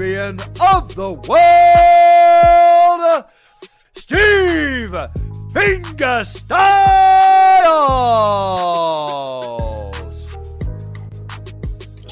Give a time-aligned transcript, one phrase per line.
[0.00, 1.44] of the world,
[3.94, 4.96] Steve
[5.52, 6.40] Fingastylz.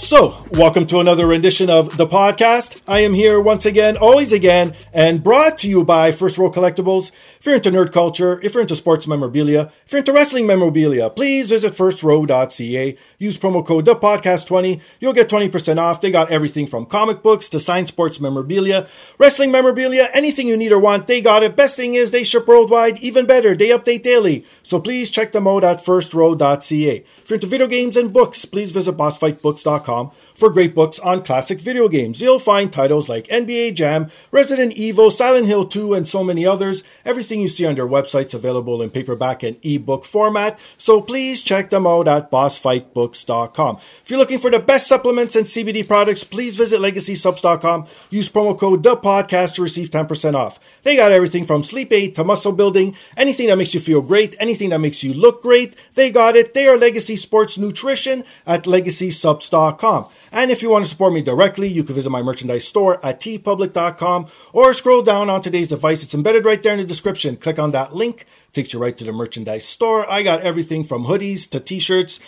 [0.09, 2.81] So, welcome to another rendition of the podcast.
[2.89, 7.11] I am here once again, always again, and brought to you by First Row Collectibles.
[7.39, 11.11] If you're into nerd culture, if you're into sports memorabilia, if you're into wrestling memorabilia,
[11.11, 12.97] please visit firstrow.ca.
[13.19, 14.81] Use promo code DAPODCAST20.
[14.99, 16.01] You'll get 20% off.
[16.01, 20.73] They got everything from comic books to signed sports memorabilia, wrestling memorabilia, anything you need
[20.73, 21.55] or want, they got it.
[21.55, 22.99] Best thing is they ship worldwide.
[23.01, 24.47] Even better, they update daily.
[24.63, 26.97] So please check them out at firstrow.ca.
[26.97, 31.25] If you're into video games and books, please visit bossfightbooks.com com for great books on
[31.25, 32.21] classic video games.
[32.21, 36.85] You'll find titles like NBA Jam, Resident Evil, Silent Hill 2, and so many others.
[37.05, 41.71] Everything you see on their website's available in paperback and ebook format, so please check
[41.71, 43.77] them out at bossfightbooks.com.
[44.05, 47.87] If you're looking for the best supplements and CBD products, please visit legacysupps.com.
[48.11, 50.61] Use promo code the podcast to receive 10% off.
[50.85, 54.37] They got everything from sleep aid to muscle building, anything that makes you feel great,
[54.39, 55.75] anything that makes you look great.
[55.95, 56.55] They got it.
[56.55, 60.07] They are Legacy Sports Nutrition at legacysupps.com.
[60.33, 63.21] And if you want to support me directly, you can visit my merchandise store at
[63.21, 66.03] teepublic.com or scroll down on today's device.
[66.03, 67.37] It's embedded right there in the description.
[67.37, 70.11] Click on that link, takes you right to the merchandise store.
[70.11, 72.21] I got everything from hoodies to t-shirts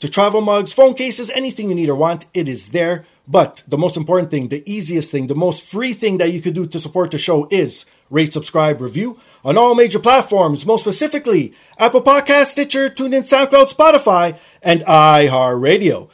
[0.00, 3.04] to travel mugs, phone cases, anything you need or want, it is there.
[3.26, 6.54] But the most important thing, the easiest thing, the most free thing that you could
[6.54, 11.52] do to support the show is rate, subscribe, review on all major platforms, most specifically
[11.78, 16.08] Apple Podcast, Stitcher, TuneIn, SoundCloud, Spotify, and iHeartRadio.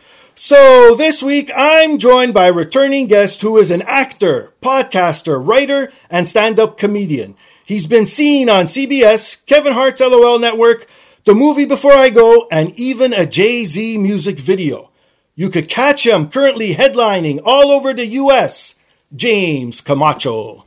[0.47, 5.91] So this week I'm joined by a returning guest who is an actor, podcaster, writer,
[6.11, 7.35] and stand-up comedian.
[7.65, 10.87] He's been seen on CBS, Kevin Hart's LOL Network,
[11.25, 14.91] The Movie Before I Go, and even a Jay-Z music video.
[15.35, 18.75] You could catch him currently headlining all over the US.
[19.17, 20.64] James Camacho.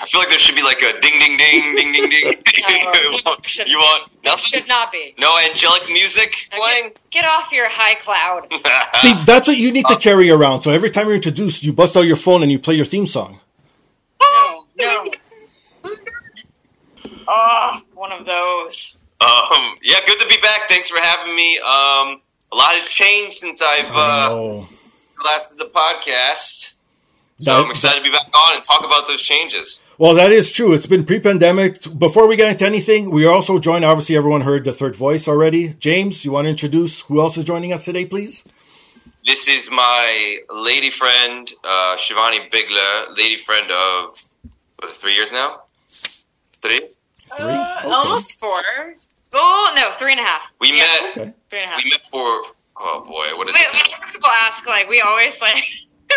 [0.00, 2.42] I feel like there should be like a ding, ding, ding, ding, ding, ding.
[2.58, 4.38] you want, shouldn't you want It nothing?
[4.60, 5.14] should not be.
[5.18, 6.84] No angelic music playing?
[7.10, 8.46] Get, get off your high cloud.
[9.02, 10.62] See, that's what you need to carry around.
[10.62, 13.06] So every time you're introduced, you bust out your phone and you play your theme
[13.06, 13.40] song.
[14.20, 15.04] No, no.
[17.26, 18.96] Oh, one of those.
[19.20, 20.62] Um, yeah, good to be back.
[20.68, 21.58] Thanks for having me.
[21.58, 22.22] Um,
[22.52, 24.68] a lot has changed since I've uh, Oh.
[25.24, 26.78] last did the podcast.
[27.40, 29.82] So I'm excited to be back on and talk about those changes.
[29.98, 30.72] Well, that is true.
[30.74, 31.98] It's been pre-pandemic.
[31.98, 33.84] Before we get into anything, we are also joined.
[33.84, 35.74] Obviously, everyone heard the third voice already.
[35.80, 38.44] James, you want to introduce who else is joining us today, please?
[39.26, 44.22] This is my lady friend, uh, Shivani Bigler, lady friend of
[44.80, 45.62] what, three years now.
[46.62, 46.78] Three.
[46.78, 46.88] Three.
[47.40, 47.90] Uh, Okay.
[47.90, 48.62] Almost four.
[49.34, 50.54] Oh no, three and a half.
[50.60, 51.02] We Yeah, met.
[51.10, 51.32] Okay.
[51.50, 51.82] Three and a half.
[51.84, 52.24] We met for.
[52.80, 53.72] Oh boy, what is We, it?
[53.72, 55.62] we have people ask like we always like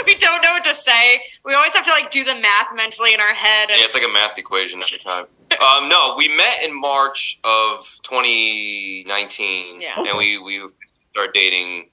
[0.08, 1.22] we don't know what to say.
[1.46, 3.70] We always have to like do the math mentally in our head.
[3.70, 5.26] And, Yeah, it's like a math equation every time.
[5.62, 9.96] Um, no, we met in March of 2019, Yeah.
[9.98, 10.68] and we we
[11.12, 11.90] started dating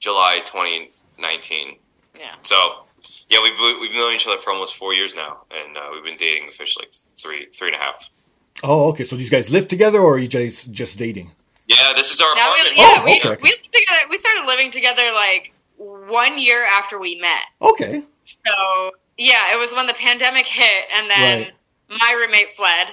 [0.00, 1.76] July 2019.
[2.18, 2.34] yeah.
[2.42, 2.56] So
[3.28, 6.16] yeah, we've we've known each other for almost four years now, and uh, we've been
[6.16, 6.86] dating officially
[7.16, 8.08] three three and a half.
[8.62, 9.04] Oh, okay.
[9.04, 11.30] So these guys live together, or are you guys just dating?
[11.68, 12.76] Yeah, this is our Now we, apartment.
[12.76, 13.42] yeah, Oh, we, okay.
[13.42, 14.00] we lived together.
[14.10, 15.54] We started living together like
[16.08, 17.42] one year after we met.
[17.60, 18.02] Okay.
[18.24, 22.00] So yeah, it was when the pandemic hit, and then Right.
[22.00, 22.88] my roommate fled.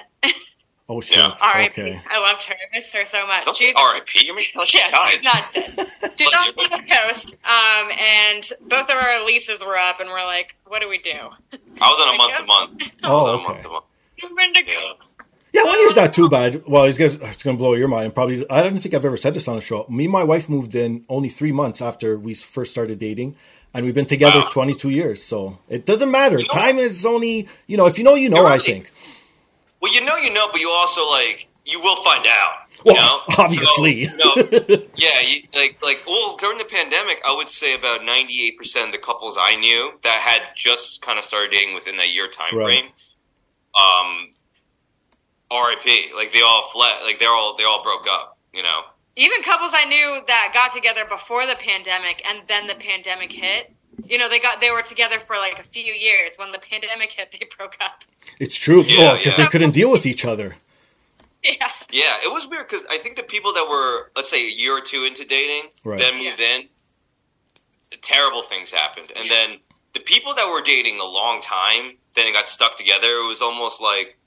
[0.92, 1.18] Oh shit.
[1.18, 1.32] Yeah.
[1.40, 1.80] R.I.P.
[1.82, 2.00] Okay.
[2.10, 2.54] I loved her.
[2.54, 3.44] I missed her so much.
[3.44, 4.26] Don't say R.I.P.
[4.26, 5.06] You mean she Yeah, died?
[5.06, 5.86] she's not dead.
[6.18, 10.56] She's on the coast, um, and both of our leases were up, and we're like,
[10.66, 12.94] "What do we do?" I was on I a month to month.
[13.04, 13.48] Oh, okay.
[13.48, 13.84] month to month.
[14.36, 14.72] Wendigo.
[14.72, 14.92] Yeah.
[15.52, 16.62] Yeah, one year's not too bad.
[16.66, 18.14] Well, it's gonna, it's gonna blow your mind.
[18.14, 19.84] Probably, I don't think I've ever said this on the show.
[19.88, 23.34] Me and my wife moved in only three months after we first started dating,
[23.74, 24.48] and we've been together Wow.
[24.50, 25.22] 22 years.
[25.22, 26.38] So it doesn't matter.
[26.38, 28.46] You know- Time is only, you know, if you know, you know.
[28.46, 28.92] I think.
[29.82, 32.52] Well, you know, you know, but you also like you will find out.
[32.84, 33.20] Well, you know?
[33.44, 34.04] obviously.
[34.04, 38.42] So, no, yeah, you, like like well during the pandemic, I would say about ninety
[38.46, 41.96] eight percent of the couples I knew that had just kind of started dating within
[41.96, 42.64] that year time Right.
[42.64, 42.84] frame.
[43.74, 44.28] Um,
[45.50, 46.12] R.I.P.
[46.14, 47.02] Like they all fled.
[47.04, 48.38] Like they're all they all broke up.
[48.52, 48.82] You know.
[49.16, 53.74] Even couples I knew that got together before the pandemic, and then the pandemic hit.
[54.06, 56.36] You know, they got they were together for like a few years.
[56.36, 58.04] When the pandemic hit, they broke up.
[58.38, 58.82] It's true.
[58.82, 59.44] Yeah, oh, because yeah.
[59.44, 60.56] they couldn't deal with each other.
[61.42, 64.50] Yeah, Yeah, it was weird because I think the people that were, let's say, a
[64.50, 65.98] year or two into dating, Right.
[65.98, 66.68] then moved in,
[68.02, 69.10] terrible things happened.
[69.16, 69.58] And then
[69.94, 73.06] the people that were dating a long time, then it got stuck together.
[73.06, 74.18] It was almost like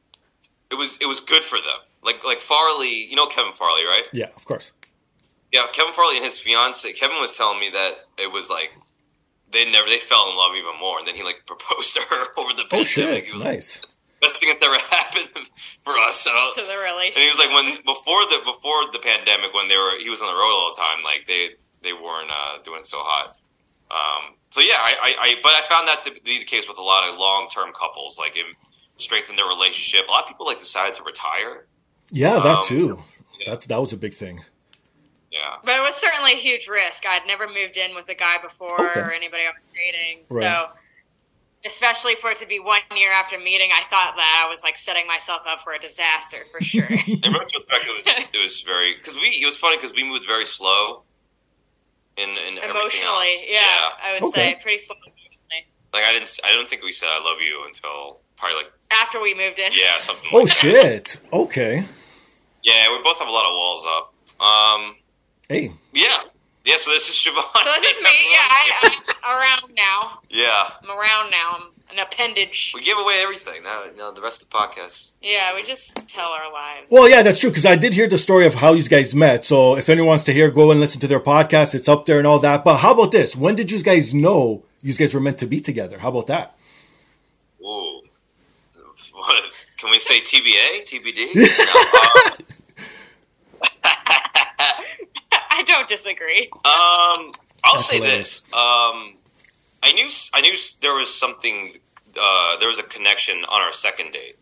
[0.73, 1.79] it was it was good for them.
[2.03, 4.07] Like like Farley, you know Kevin Farley, right?
[4.11, 4.71] Yeah, of course.
[5.53, 6.91] Yeah, Kevin Farley and his fiance.
[6.93, 8.71] Kevin was telling me that it was like
[9.51, 12.21] they never they fell in love even more, and then he like proposed to her
[12.37, 12.87] over the Oh pandemic.
[12.87, 13.27] shit!
[13.29, 13.79] It was Nice.
[13.79, 13.87] the
[14.21, 15.29] best thing that's ever happened
[15.85, 16.19] for us.
[16.21, 19.77] So to the and he was like, when before the before the pandemic, when they
[19.77, 21.49] were he was on the road all the time, like they
[21.85, 23.37] they weren't uh, doing so hot.
[23.91, 26.79] Um, so yeah, I, I, I but I found that to be the case with
[26.79, 28.45] a lot of long term couples, like it
[28.97, 30.07] strengthened their relationship.
[30.07, 31.65] A lot of people like decided to retire.
[32.11, 33.03] Yeah, that Um, too.
[33.39, 33.51] yeah.
[33.51, 34.43] That's that was a big thing.
[35.31, 37.07] Yeah, But it was certainly a huge risk.
[37.07, 38.99] I'd never moved in with a guy before Okay.
[38.99, 40.25] or anybody I was dating.
[40.29, 40.43] Right.
[40.43, 40.67] So,
[41.65, 44.77] especially for it to be one year after meeting, I thought that I was like
[44.77, 46.83] setting myself up for a disaster for sure.
[46.89, 50.25] in retrospect, it was, it was very because we it was funny because we moved
[50.27, 51.01] very slow.
[52.15, 53.43] In, in Emotionally, else.
[53.47, 54.53] yeah, I would Okay.
[54.53, 55.65] say pretty slow emotionally.
[55.93, 59.21] Like I didn't I don't think we said I love you until probably like After
[59.21, 59.71] we moved in.
[59.71, 60.29] yeah something.
[60.33, 60.53] Oh like that.
[60.53, 61.17] shit.
[61.31, 61.83] Okay.
[62.63, 64.13] Yeah, we both have a lot of walls up.
[64.41, 64.95] Um,
[65.49, 65.71] Hey.
[65.93, 66.17] yeah,
[66.65, 66.75] yeah.
[66.77, 67.63] So this is Shivani.
[67.63, 68.09] So this is me.
[68.31, 70.19] Yeah, I, I'm around now.
[70.29, 70.69] yeah.
[70.81, 71.57] I'm around now.
[71.57, 72.71] I'm an appendage.
[72.73, 73.61] We give away everything.
[73.63, 75.13] Now, you know, the rest of the podcast.
[75.21, 76.87] Yeah, we just tell our lives.
[76.89, 79.43] Well, yeah, that's true because I did hear the story of how you guys met.
[79.45, 81.75] So if anyone wants to hear, go and listen to their podcast.
[81.75, 82.63] It's up there and all that.
[82.63, 83.35] But how about this?
[83.35, 85.99] When did you guys know you guys were meant to be together?
[85.99, 86.55] How about that?
[89.23, 89.27] Ooh.
[89.27, 89.43] What,
[89.77, 90.83] can we say TBA?
[90.85, 92.39] TBD?
[93.63, 93.63] No,
[95.51, 96.49] I don't disagree.
[96.51, 97.33] um,
[97.63, 98.41] I'll That's say hilarious.
[98.41, 98.53] this.
[98.53, 99.15] Um,
[99.83, 101.71] I knew I knew there was something.
[102.19, 104.35] Uh, there was a connection on our second date.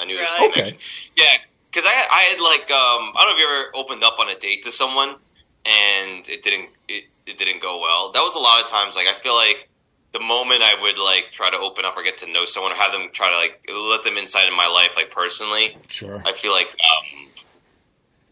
[0.00, 0.52] I knew there was a Really?
[0.52, 1.12] connection.
[1.16, 1.24] Yeah,
[1.70, 4.28] because I I had like um, I don't know if you ever opened up on
[4.30, 5.16] a date to someone
[5.64, 8.10] and it didn't it, it didn't go well.
[8.12, 8.96] That was a lot of times.
[8.96, 9.68] Like I feel like
[10.12, 12.76] the moment I would like try to open up or get to know someone or
[12.76, 13.60] have them try to like
[13.92, 16.22] let them inside in my life, like personally, Sure.
[16.26, 17.28] I feel like um,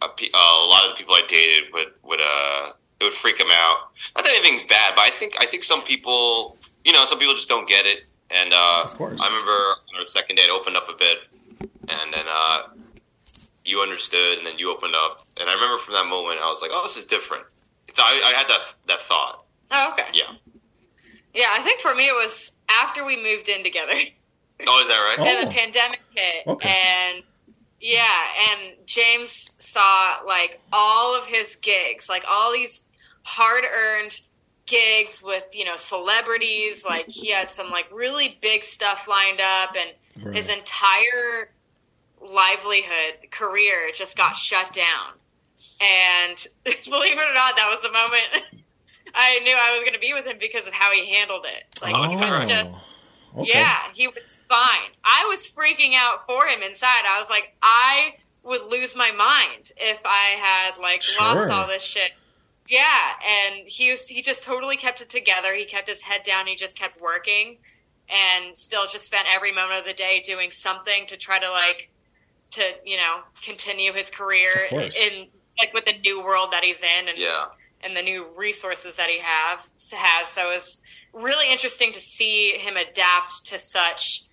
[0.03, 3.13] a, pe- uh, a lot of the people I dated would would uh it would
[3.13, 3.91] freak them out.
[4.17, 7.35] Not that anything's bad, but I think I think some people, you know, some people
[7.35, 8.05] just don't get it.
[8.31, 9.21] And uh, Of course.
[9.23, 11.19] I remember on our second date, I opened up a bit,
[11.61, 12.63] and then uh,
[13.65, 16.61] you understood, and then you opened up, and I remember from that moment, I was
[16.61, 17.45] like, "Oh, this is different."
[17.87, 19.45] It's, I, I had that that thought.
[19.71, 20.11] Oh, okay.
[20.13, 20.33] Yeah.
[21.35, 23.93] Yeah, I think for me it was after we moved in together.
[24.67, 25.17] Oh, is that right?
[25.21, 25.25] Oh.
[25.39, 25.59] and the oh.
[25.59, 26.69] pandemic hit Okay.
[26.69, 27.23] and
[27.81, 28.03] yeah
[28.51, 32.83] and james saw like all of his gigs like all these
[33.23, 34.21] hard earned
[34.67, 39.77] gigs with you know celebrities like he had some like really big stuff lined up
[39.79, 39.91] and
[40.27, 40.35] Right.
[40.35, 41.53] his entire
[42.21, 45.13] livelihood career just got shut down
[45.81, 48.65] and believe it or not that was the moment
[49.15, 51.65] i knew i was going to be with him because of how he handled it
[51.83, 52.83] like he was oh, just
[53.35, 53.43] Oh.
[53.43, 53.51] Okay.
[53.55, 54.91] yeah, he was fine.
[55.05, 57.03] I was freaking out for him inside.
[57.07, 61.85] I was like, I would lose my mind if I had like lost all this
[61.85, 62.13] shit.
[62.69, 62.83] Yeah,
[63.51, 65.55] and he was he just totally kept it together.
[65.55, 66.47] He kept his head down.
[66.47, 67.59] He just kept working,
[68.09, 71.91] and still just spent every moment of the day doing something to try to like
[72.51, 75.29] to you know continue his career in
[75.61, 77.47] like with the new world that he's in and Yeah.
[77.83, 79.61] And the new resources that he have
[79.93, 80.29] has.
[80.29, 80.83] So it was
[81.13, 84.25] really interesting to see him adapt to such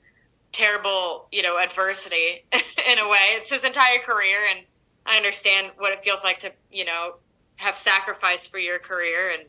[0.51, 3.19] terrible, you know, adversity in a way.
[3.31, 4.65] It's his entire career, and
[5.05, 7.15] I understand what it feels like to, you know,
[7.57, 9.47] have sacrificed for your career, and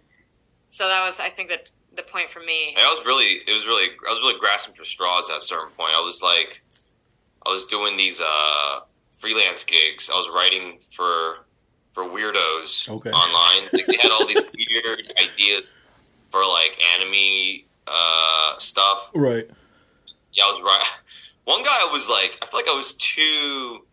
[0.70, 2.76] so that was, I think, that the point for me.
[2.78, 5.72] I was really, it was really, I was really grasping for straws at a certain
[5.76, 5.92] point.
[5.96, 6.62] I was like,
[7.46, 8.80] I was doing these uh,
[9.12, 10.10] freelance gigs.
[10.12, 11.45] I was writing for
[11.96, 13.10] for weirdos Okay.
[13.10, 13.62] online.
[13.72, 15.72] Like, they had all these weird ideas
[16.30, 19.10] for like anime uh, stuff.
[19.14, 19.48] Right.
[20.34, 20.86] Yeah, I was right.
[21.46, 23.86] One guy was like, I feel like I was too,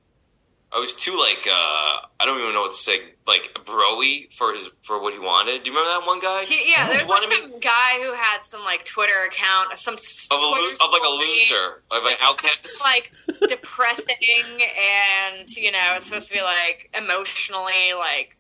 [0.75, 4.53] I was too like, uh, I don't even know what to say, like broy for
[4.53, 5.63] his for what he wanted.
[5.63, 6.44] Do you remember that one guy?
[6.46, 9.77] He, yeah, there's He like wanted me some guy who had some like Twitter account,
[9.77, 12.82] some of, a, lo- of like a loser, of an outcast.
[12.84, 13.12] Like
[13.48, 18.36] depressing and you know it's supposed to be like emotionally like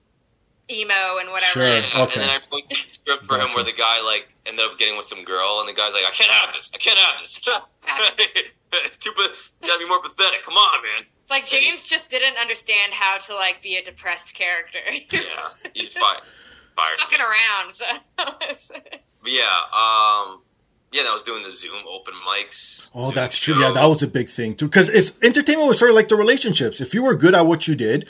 [0.71, 1.59] emo and whatever.
[1.59, 1.67] Sure.
[1.67, 2.21] Yeah, Okay.
[2.21, 4.95] And then I wrote a script for him where the guy like ended up getting
[4.97, 6.71] with some girl, and the guy's like, "I can't have this.
[6.73, 7.39] I can't have this.
[8.99, 9.21] Too, pa-
[9.61, 10.43] you gotta be more pathetic.
[10.43, 11.05] Come on, man.
[11.21, 14.79] It's like James just didn't understand how to like be a depressed character.
[15.11, 15.19] Yeah,
[15.73, 16.17] he's fine.
[16.75, 16.99] Fired.
[16.99, 17.71] fucking around.
[17.71, 17.85] So
[18.17, 19.41] But yeah,
[19.71, 20.41] um,
[20.91, 22.89] yeah, I was doing the Zoom open mics.
[22.95, 23.53] Oh, Zoom that's true.
[23.53, 23.59] show.
[23.61, 24.65] Yeah, that was a big thing too.
[24.65, 26.81] Because it's entertainment was sort of like the relationships.
[26.81, 28.09] If you were good at what you did,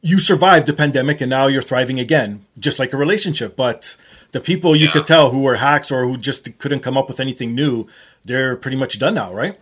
[0.00, 3.56] you survived the pandemic, and now you're thriving again, just like a relationship.
[3.56, 3.96] But
[4.32, 4.92] the people you Yeah.
[4.92, 7.86] could tell who were hacks or who just couldn't come up with anything new,
[8.24, 9.58] they're pretty much done now, right?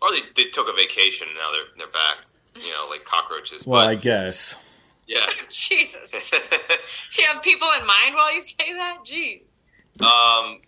[0.00, 2.24] Or they, they took a vacation and now they're they're back.
[2.54, 3.66] You know, like cockroaches.
[3.66, 4.56] Well, but I guess.
[5.06, 5.24] yeah.
[5.50, 6.30] Jesus,
[7.18, 8.98] you have people in mind while you say that.
[9.04, 9.42] Jeez.
[10.04, 10.60] um.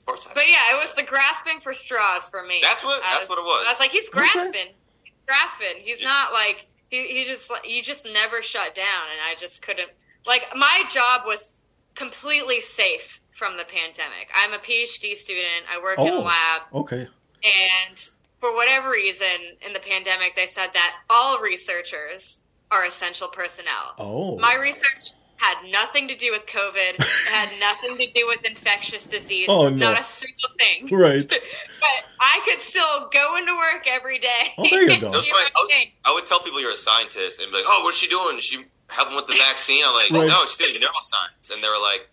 [0.00, 2.60] Of course, I, But yeah, it was the grasping for straws for me.
[2.62, 3.64] That's what- I that's what it was.
[3.66, 4.18] I was like, he's Okay.
[4.20, 5.76] grasping, he's grasping.
[5.82, 9.88] He's not like he, he just you just never shut down, and I just couldn't.
[10.26, 11.58] Like my job was
[11.94, 14.28] completely safe from the pandemic.
[14.34, 15.64] I'm a PhD student.
[15.72, 16.20] I work in a Oh.
[16.20, 17.08] lab, Okay.
[17.42, 18.10] and
[18.40, 23.94] for whatever reason, in the pandemic, they said that all researchers are essential personnel.
[23.98, 24.38] Oh.
[24.38, 26.94] My research had nothing to do with COVID.
[26.98, 29.46] It had nothing to do with infectious disease.
[29.48, 29.90] Oh, no.
[29.90, 30.86] Not a single thing.
[30.90, 31.26] Right.
[31.80, 34.54] but I could still go into work every day.
[34.56, 35.10] Oh, there you go.
[35.10, 35.50] That was funny.
[35.54, 35.86] I, was.
[36.06, 38.38] I would tell people you're a scientist and be like, "Oh, what's she doing?
[38.38, 40.28] Is she helping with the vaccine?" I'm like, Right.
[40.28, 42.08] "No, she's doing neuroscience," and they were like,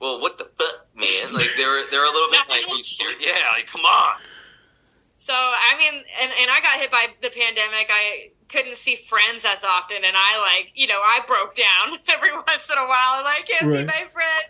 [0.00, 3.16] "Well, what the fuck, man?" Like they're they're a little bit like, you serious?
[3.20, 4.18] "Yeah, like come on."
[5.16, 7.86] So I mean, and, and I got hit by the pandemic.
[7.88, 12.32] I couldn't see friends as often, and I like, you know, I broke down every
[12.32, 13.18] once in a while.
[13.18, 13.80] And I can't Right.
[13.80, 14.44] see my friend.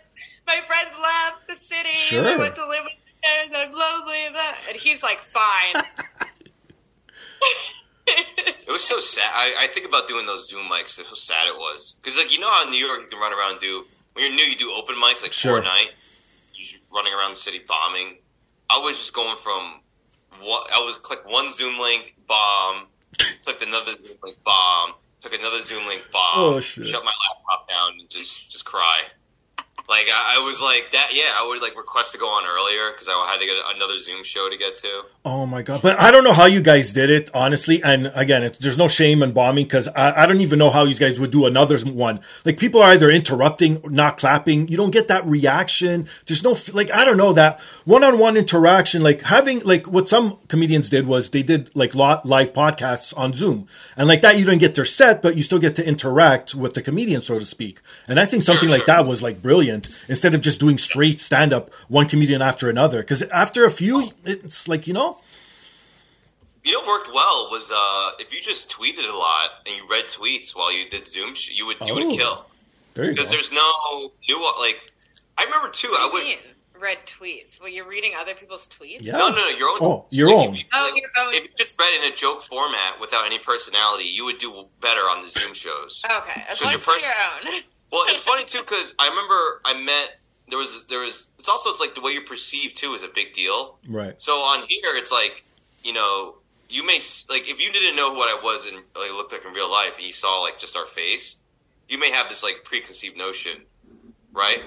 [0.45, 1.89] My friends left the city.
[1.89, 2.27] and Sure.
[2.27, 2.93] I went to live with
[3.23, 3.51] them.
[3.55, 4.59] I'm lonely and that.
[4.67, 5.83] And he's like, fine.
[8.05, 9.29] It was so sad.
[9.33, 10.97] I, I think about doing those Zoom mics.
[11.01, 13.31] How sad it was because, like, you know how in New York you can run
[13.33, 15.61] around and do when you're new, you do open mics like Sure.
[15.61, 15.91] Fortnite.
[16.55, 18.17] you're running around the city bombing.
[18.69, 19.81] I was just going from
[20.41, 22.87] what I was click one Zoom link bomb,
[23.43, 27.99] clicked another Zoom link bomb, took another Zoom link bomb, Oh, shut my laptop down
[27.99, 29.01] and just just cry.
[29.89, 31.09] Like I, I was like that.
[31.11, 33.99] Yeah, I would like request to go on earlier because I had to get another
[33.99, 35.01] Zoom show to get to.
[35.25, 35.81] Oh my god!
[35.81, 37.83] But I don't know how you guys did it, honestly.
[37.83, 40.85] And again, it, there's no shame in bombing because I, I don't even know how
[40.85, 42.21] you guys would do another one.
[42.45, 44.69] Like people are either interrupting, not clapping.
[44.69, 46.07] You don't get that reaction.
[46.27, 49.03] There's no like I don't know that one-on-one interaction.
[49.03, 53.33] Like having like what some comedians did was they did like lot live podcasts on
[53.33, 56.55] Zoom, and like that you don't get their set, but you still get to interact
[56.55, 57.81] with the comedian, so to speak.
[58.07, 58.95] And I think something Sure, like sure.
[58.95, 59.72] that was like brilliant
[60.07, 62.99] instead of just doing straight stand-up, one comedian after another.
[63.01, 65.19] Because after a few, it's like you know.
[66.65, 69.83] You know, what worked well was uh, if you just tweeted a lot and you
[69.91, 71.95] read tweets while you did Zoom, sh- you would you Oh.
[72.05, 72.45] would kill
[72.93, 74.91] There because there's no new like.
[75.37, 75.89] I remember too.
[75.99, 76.37] I would do mean,
[76.79, 77.59] read tweets.
[77.59, 78.99] Well, you're reading other people's tweets.
[79.01, 79.17] Yeah.
[79.17, 80.53] no no no your own Oh, your like, own.
[80.53, 81.33] If you, Oh, like, your own.
[81.33, 85.01] if you just read in a joke format without any personality, you would do better
[85.01, 86.01] on the Zoom shows.
[86.05, 87.13] Okay, as So long as it's pers- your
[87.53, 87.61] own.
[87.93, 90.17] Well, it's funny too because I remember I met
[90.49, 93.07] there was there was it's also it's like the way you perceive too is a
[93.07, 93.77] big deal.
[93.87, 94.19] Right.
[94.19, 95.45] So on here, it's like
[95.83, 96.37] you know,
[96.69, 96.97] you may
[97.29, 99.93] like if you didn't know what I was and like, looked like in real life,
[99.97, 101.39] and you saw like just our face,
[101.87, 103.61] you may have this like preconceived notion,
[104.33, 104.63] right?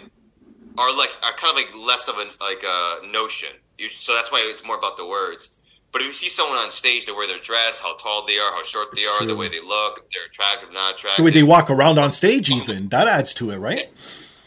[0.78, 3.50] Or like a kind of like less of a like a notion.
[3.76, 5.48] You, so that's why it's more about the words.
[5.92, 8.52] But if you see someone on stage, the way they're dressed, how tall they are,
[8.52, 11.30] how short they are, the way they look, if they're attractive, not attractive, The way
[11.30, 13.88] they walk around on stage, even that adds to it, right?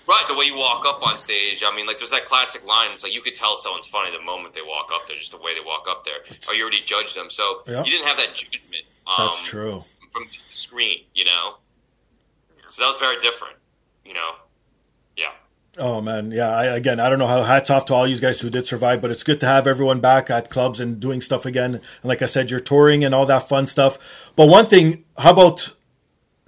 [0.07, 1.63] Right, the way you walk up on stage.
[1.65, 2.89] I mean, like, there's that classic line.
[2.91, 5.37] It's like you could tell someone's funny the moment they walk up there, just the
[5.37, 6.15] way they walk up there,
[6.47, 7.29] or you already judged them.
[7.29, 8.85] So you didn't have that judgment.
[9.05, 9.83] Um, That's true.
[10.11, 11.57] From the screen, you know.
[12.69, 13.55] So that was very different,
[14.03, 14.31] you know.
[15.79, 15.85] Yeah.
[15.85, 16.49] Oh man, yeah.
[16.49, 17.43] I, again, I don't know how.
[17.43, 19.99] Hats off to all you guys who did survive, but it's good to have everyone
[20.01, 21.75] back at clubs and doing stuff again.
[21.75, 23.97] And like I said, you're touring and all that fun stuff.
[24.35, 25.73] But one thing, how about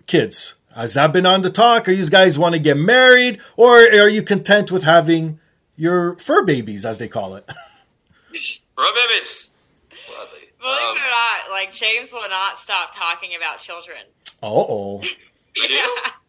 [0.06, 0.56] kids?
[0.76, 1.88] Has that been on the talk?
[1.90, 5.40] Are you guys want to get married, or are you content with having
[5.76, 7.46] your fur babies, as they call it?
[8.76, 9.54] Bro, babies.
[10.10, 13.98] Well, they- Believe Um, it or not, like James will not stop talking about children.
[14.44, 15.02] Uh oh.
[15.62, 16.12] I do?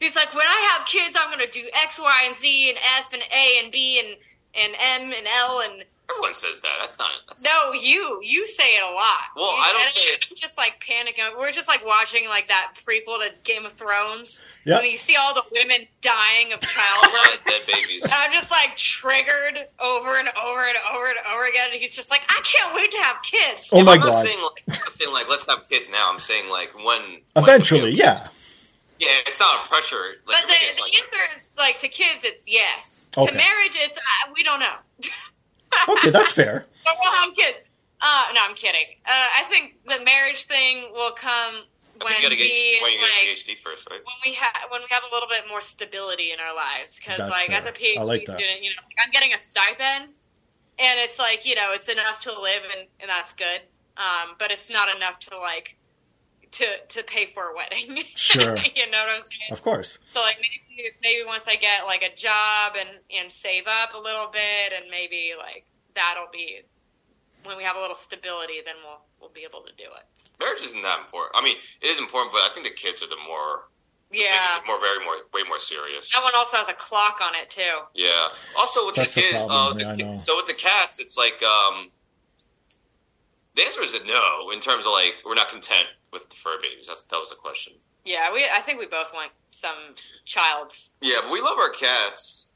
[0.00, 3.12] He's like, when I have kids, I'm gonna do X, Y, and Z, and F,
[3.12, 4.16] and A, and B, and
[4.64, 6.70] and M, and L, and Everyone says that.
[6.80, 7.10] That's not.
[7.26, 9.26] That's no, you you say it a lot.
[9.34, 10.24] Well, You- I don't and say it.
[10.30, 11.36] I'm just like panicking.
[11.36, 14.40] We're just like watching like that prequel to Game of Thrones.
[14.64, 14.76] Yeah.
[14.76, 17.44] When you see all the women dying of childbirth.
[17.46, 18.04] dead babies.
[18.04, 21.70] And I'm just like triggered over and over and over and over again.
[21.72, 23.70] And he's just like, I can't wait to have kids.
[23.72, 24.24] Oh my I'm not god.
[24.24, 26.08] saying like I'm not saying like let's have kids now.
[26.12, 28.28] I'm saying like when when- Eventually, yeah.
[28.98, 29.96] Yeah, it's not a pressure.
[29.96, 33.06] Like, but the, the like- answer is like to kids, it's yes.
[33.16, 33.26] Okay.
[33.26, 34.76] To marriage, it's uh, we don't know.
[35.90, 36.64] Okay, that's fair.
[36.86, 37.58] But we'll have kids.
[38.00, 38.86] Uh, no, I'm kidding.
[39.04, 41.64] Uh, I think the marriage thing will come
[42.02, 44.00] when you gotta we get when you get like a PhD first, right?
[44.04, 46.98] when we have when we have a little bit more stability in our lives.
[46.98, 47.56] Because like fair.
[47.56, 48.36] as a PhD I like that.
[48.36, 50.04] student, you know, like, I'm getting a stipend,
[50.78, 53.60] and it's like you know it's enough to live and, and that's good.
[53.96, 55.76] Um, but it's not enough to like
[56.58, 57.96] to to pay for a wedding.
[58.16, 58.56] Sure.
[58.74, 59.50] you know what I'm saying?
[59.52, 59.98] Of course.
[60.06, 63.98] So like maybe maybe once I get like a job and and save up a
[63.98, 66.60] little bit and maybe like that'll be
[67.44, 70.04] when we have a little stability then we'll we'll be able to do it.
[70.40, 71.32] Marriage isn't that important.
[71.34, 73.68] I mean, it is important, but I think the kids are the more
[74.10, 74.60] Yeah.
[74.66, 76.12] more very more way more serious.
[76.12, 77.76] That one also has a clock on it too.
[77.94, 78.28] Yeah.
[78.56, 81.16] Also, with That's the the kids, problem, uh, yeah, the- so with the cats, it's
[81.16, 81.90] like um,
[83.54, 85.86] the answer is a no in terms of like we're not content
[86.22, 86.86] with the fur babies.
[86.88, 87.74] That's that was a question.
[88.04, 89.76] Yeah, we I think we both want some
[90.24, 90.92] childs.
[91.02, 92.52] Yeah, but we love our cats.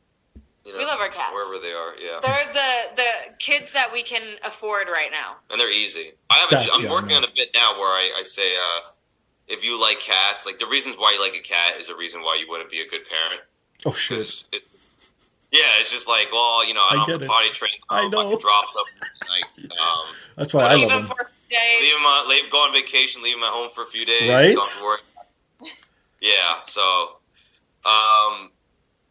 [0.65, 1.33] You know, We love our cats.
[1.33, 1.95] wherever they are.
[1.99, 5.37] Yeah, They're the the kids that we can afford right now.
[5.51, 6.13] and they're easy.
[6.31, 6.53] I have.
[6.53, 7.17] A, That- I'm yeah, working no.
[7.19, 8.89] on a bit now where I, I say uh,
[9.49, 12.21] if you like cats, like the reasons why you like a cat is a reason
[12.23, 13.43] why you wouldn't be a good parent.
[13.87, 14.19] Oh shit.
[14.19, 14.63] 'Cause It,
[15.51, 17.73] yeah, it's just like, well, you know, I I don't get have to potty train.
[17.89, 18.31] I them, know.
[18.31, 18.85] can drop them.
[19.29, 20.05] Like, um,
[20.37, 21.17] That's why I Leave love Even them.
[21.17, 21.81] for days.
[21.83, 24.29] leave them on, leave, go on vacation, leave them at home for a few days.
[24.31, 24.55] Right?
[24.55, 24.99] Don't worry.
[26.21, 26.61] Yeah.
[26.65, 26.81] So,
[27.85, 28.51] um,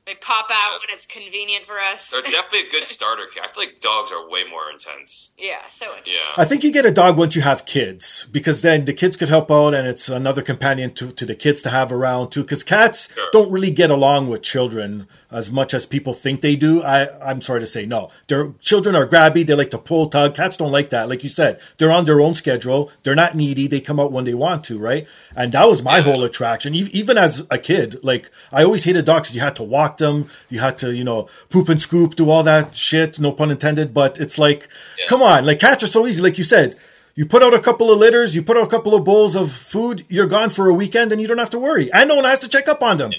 [0.06, 2.10] They pop out when it's convenient for us.
[2.12, 3.48] they're definitely a good starter cat.
[3.50, 5.32] I feel like dogs are way more intense.
[5.38, 6.14] yeah, so interesting.
[6.16, 6.34] Yeah.
[6.42, 9.30] I think you get a dog once you have kids because then the kids could
[9.30, 12.42] help out and it's another companion to, to the kids to have around too.
[12.44, 13.28] Because cats Sure.
[13.32, 16.82] don't really get along with children as much as people think they do.
[16.82, 18.10] I, I'm sorry to say, no.
[18.28, 19.46] Their children are grabby.
[19.46, 20.34] They like to pull, tug.
[20.36, 21.08] Cats don't like that.
[21.08, 22.92] Like you said, they're on their own schedule.
[23.04, 23.68] They're not needy.
[23.68, 25.08] They come out when they want to, right?
[25.36, 26.74] And that was my whole attraction.
[26.74, 30.30] Even as a kid, like I always hated dogs because you had to walk them.
[30.50, 33.20] You had to, you know, poop and scoop, do all that shit.
[33.20, 33.94] No pun intended.
[33.94, 34.68] But it's like,
[35.00, 35.06] Yeah.
[35.08, 36.22] come on, like cats are so easy.
[36.22, 36.76] Like you said,
[37.16, 39.52] you put out a couple of litters, you put out a couple of bowls of
[39.52, 41.92] food, you're gone for a weekend, and you don't have to worry.
[41.92, 43.12] And no one has to check up on them.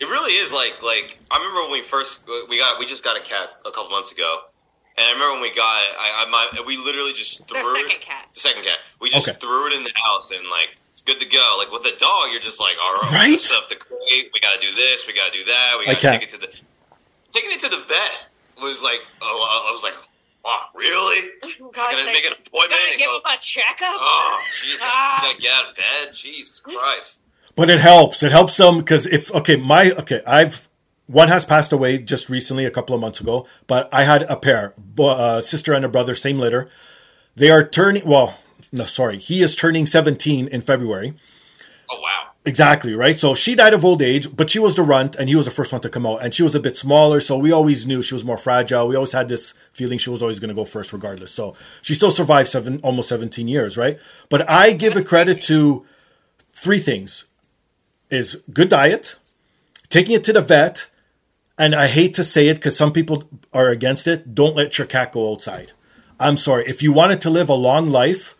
[0.00, 3.16] It really is like like I remember when we first we got we just got
[3.16, 4.46] a cat a couple months ago,
[4.96, 7.86] and I remember when we got it, I, I my, we literally just threw Their
[7.88, 8.00] it.
[8.00, 8.26] cat.
[8.34, 8.78] The second cat.
[9.00, 9.38] We just Okay.
[9.38, 11.42] threw it in the house and like it's good to go.
[11.58, 13.30] Like with a dog, you're just like, all right, Right?
[13.32, 14.30] let's set up the crate.
[14.34, 15.06] We got to do this.
[15.06, 15.76] We got to do that.
[15.78, 16.46] We got to take it to the
[17.32, 18.30] taking it to the vet
[18.62, 19.94] was like oh I was like
[20.44, 21.28] wow really
[21.72, 23.94] God, I gotta like, make an appointment gotta and give go them a checkup.
[23.94, 25.20] oh jeez Ah.
[25.22, 27.22] Gotta get out of bed Jesus Christ
[27.58, 28.22] But it helps.
[28.22, 30.68] It helps them because if okay, my okay, I've
[31.08, 33.48] one has passed away just recently, a couple of months ago.
[33.66, 36.68] But I had a pair, bo- uh, sister and a brother, same litter.
[37.34, 38.06] They are turning.
[38.06, 38.38] Well,
[38.70, 41.14] no, sorry, he is turning seventeen in February.
[41.90, 43.18] oh wow Exactly, right?
[43.18, 45.50] So she died of old age, but she was the runt and he was the
[45.50, 46.22] first one to come out.
[46.22, 48.86] And she was a bit smaller, so we always knew she was more fragile.
[48.86, 51.32] We always had this feeling she was always going to go first regardless.
[51.32, 53.98] So she still survived seven, almost 17 years, right?
[54.30, 55.84] But I give it credit to
[56.52, 57.24] three things
[58.10, 59.16] is good diet,
[59.88, 60.88] taking it to the vet,
[61.58, 64.34] and I hate to say it because some people are against it.
[64.34, 65.72] Don't let your cat go outside.
[66.20, 66.64] I'm sorry.
[66.66, 68.36] If you wanted to live a long life,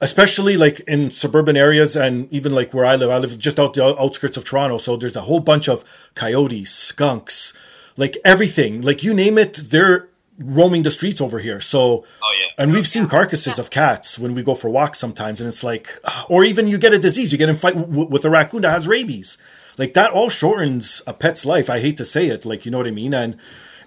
[0.00, 3.74] especially like in suburban areas and even like where I live, I live just out
[3.74, 4.78] the outskirts of Toronto.
[4.78, 5.84] So there's a whole bunch of
[6.14, 7.52] coyotes, skunks,
[7.96, 10.08] like everything, like you name it, they're
[10.42, 11.60] roaming the streets over here.
[11.60, 12.46] So, Oh, yeah.
[12.62, 15.98] and we've seen carcasses of cats when we go for walks sometimes, and it's like,
[16.04, 18.62] ah, or even you get a disease, you get in fight w- with a raccoon
[18.62, 19.36] that has rabies.
[19.78, 21.70] Like that all shortens a pet's life.
[21.70, 23.14] I hate to say it, like you know what I mean.
[23.14, 23.36] And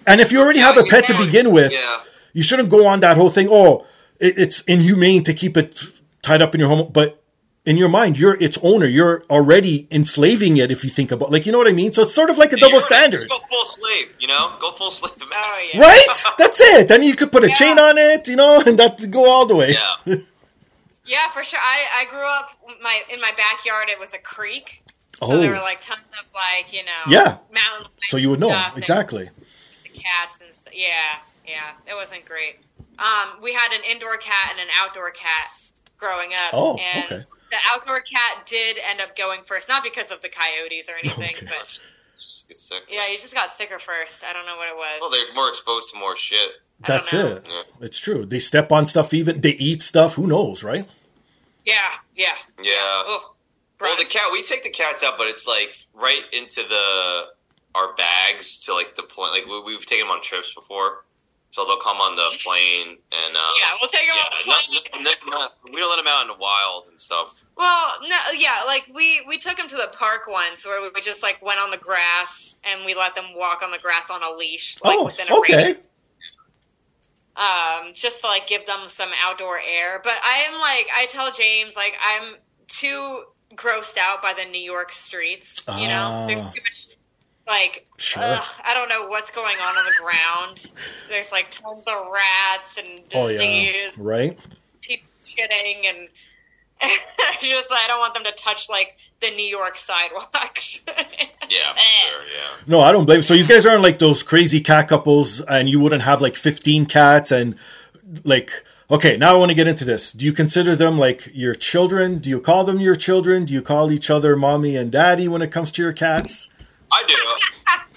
[0.06, 1.96] and if you already have a pet to begin with, Yeah.
[2.32, 3.48] you shouldn't go on that whole thing.
[3.50, 3.86] Oh,
[4.20, 5.82] it, it's inhumane to keep it
[6.22, 7.22] tied up in your home, but
[7.66, 8.86] in your mind, you're its owner.
[8.86, 10.70] You're already enslaving it.
[10.70, 11.92] If you think about, like, you know what I mean.
[11.92, 12.86] So it's sort of like a double You're right.
[12.86, 14.54] standard, Just go full slave, you know?
[14.60, 15.14] Go full slave.
[15.32, 15.80] Oh, yeah.
[15.80, 16.06] right?
[16.38, 16.88] That's it.
[16.88, 17.54] Then you could put a Yeah.
[17.54, 19.74] chain on it, you know, and that go all the way.
[20.06, 20.16] Yeah.
[21.06, 21.60] Yeah, for sure.
[21.62, 22.48] I, I grew up
[22.82, 23.90] my in my backyard.
[23.90, 24.82] It was a creek,
[25.20, 25.28] oh.
[25.28, 25.40] so Oh.
[25.42, 27.36] there were like tons of like you know Yeah.
[27.52, 27.90] mountain.
[28.04, 29.28] So you would know stuff and exactly.
[29.94, 31.72] cats and st- yeah, yeah.
[31.86, 32.56] It wasn't great.
[32.98, 35.48] Um, we had an indoor cat and an outdoor cat
[35.98, 36.54] growing up.
[36.54, 37.24] Oh, and okay.
[37.54, 40.98] The outdoor cat did end up going first, not because of the coyotes or oh,
[41.04, 41.46] anything, Okay.
[41.46, 41.78] but
[42.16, 42.82] sick.
[42.90, 44.24] yeah, he just got sicker first.
[44.24, 44.98] I don't know what it was.
[45.00, 46.50] Well, they're more exposed to more shit.
[46.84, 47.46] That's it.
[47.48, 47.62] Yeah.
[47.80, 48.26] It's true.
[48.26, 49.14] They step on stuff.
[49.14, 50.14] Even they eat stuff.
[50.14, 50.84] Who knows, right?
[51.64, 51.74] Yeah,
[52.16, 52.34] yeah.
[52.60, 52.72] Yeah.
[52.74, 53.34] Oh,
[53.80, 57.26] Well, the cat we take the cats out, but it's like right into the
[57.76, 59.32] our bags to like the point.
[59.32, 61.04] Like we, we've taken them on trips before,
[61.54, 64.44] so they'll come on the plane and uh, Yeah, we'll take him yeah, on the
[64.44, 65.04] plane.
[65.04, 67.44] not- not- we don't let them out in the wild and stuff.
[67.56, 71.22] Well, no, yeah, like we we took them to the park once where we just
[71.22, 74.30] like went on the grass and we let them walk on the grass on a
[74.36, 75.56] leash, like oh, within a okay.
[75.56, 75.86] radius,
[77.36, 80.00] um, just to like give them some outdoor air.
[80.02, 82.34] But I am like, I tell James like I'm
[82.66, 85.62] too grossed out by the New York streets.
[85.78, 86.50] You know, there's Ah.
[86.50, 86.93] too much.
[87.46, 88.22] Like, Sure.
[88.24, 90.72] ugh, I don't know what's going on on the ground.
[91.08, 93.90] There's like tons of rats and Oh disease yeah.
[93.98, 94.38] Right.
[94.80, 96.08] people shitting and
[97.40, 100.84] just I don't want them to touch like the New York sidewalks.
[101.50, 102.10] Yeah, for eh.
[102.10, 102.20] sure.
[102.22, 102.56] Yeah.
[102.66, 103.20] No, I don't blame.
[103.20, 106.86] So you guys aren't like those crazy cat couples, and you wouldn't have like fifteen
[106.86, 107.56] cats and
[108.24, 108.50] like.
[108.90, 110.10] Okay, now I want to get into this.
[110.10, 112.18] Do you consider them like your children?
[112.18, 113.44] Do you call them your children?
[113.44, 116.48] Do you call each other mommy and daddy when it comes to your cats?
[116.94, 117.18] I do.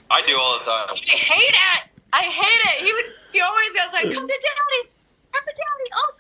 [0.10, 0.88] I do all the time.
[0.90, 1.82] I hate it.
[2.14, 2.86] I hate it.
[2.86, 3.06] He would.
[3.34, 4.90] He always goes like, "Come to daddy,
[5.32, 6.14] come to daddy." Oh,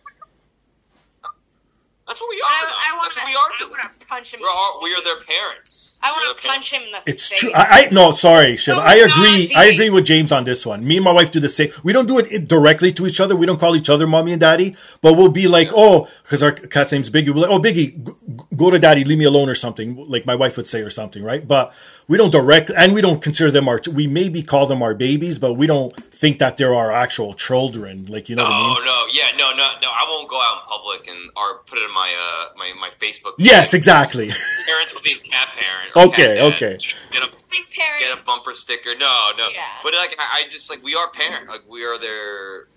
[2.08, 2.46] That's what we are.
[2.46, 2.90] I.
[2.92, 3.22] I want That's to.
[3.22, 3.72] what we are I to them.
[3.72, 4.40] want to punch him.
[4.42, 6.00] We're all, we are their parents.
[6.02, 7.40] I We're want to their punch him in the It's face.
[7.40, 7.52] true.
[7.56, 8.76] I, I no, sorry, Shiv.
[8.78, 9.48] Oh, I agree.
[9.48, 10.86] not, I agree with James on this one.
[10.88, 11.72] Me and my wife do the same.
[11.84, 13.36] We don't do it directly to each other.
[13.36, 16.52] We don't call each other mommy and daddy, but we'll be like, oh, because our
[16.52, 17.26] cat's name's Biggie.
[17.34, 20.06] We'll be like, oh, Biggie, g- g- go to daddy, leave me alone, or something.
[20.08, 21.46] Like my wife would say, or something, right?
[21.46, 21.74] But
[22.08, 23.82] we don't direct, and we don't consider them our.
[23.92, 28.06] We maybe call them our babies, but we don't think that they're our actual children.
[28.08, 28.86] Like you know what I Oh mean?
[28.86, 29.90] no, yeah, no, no, no.
[29.90, 32.90] I won't go out in public and or put it in my uh my, my
[32.98, 33.34] Facebook.
[33.38, 34.28] Yes, exactly.
[34.30, 35.92] Parent with these cat parent.
[36.10, 36.78] Okay, cat okay.
[37.12, 38.00] Get a parent.
[38.00, 38.96] get a bumper sticker.
[38.96, 39.50] No, no.
[39.54, 39.64] Yeah.
[39.84, 41.48] But like I, I just like we are parent.
[41.50, 42.68] Like we are their.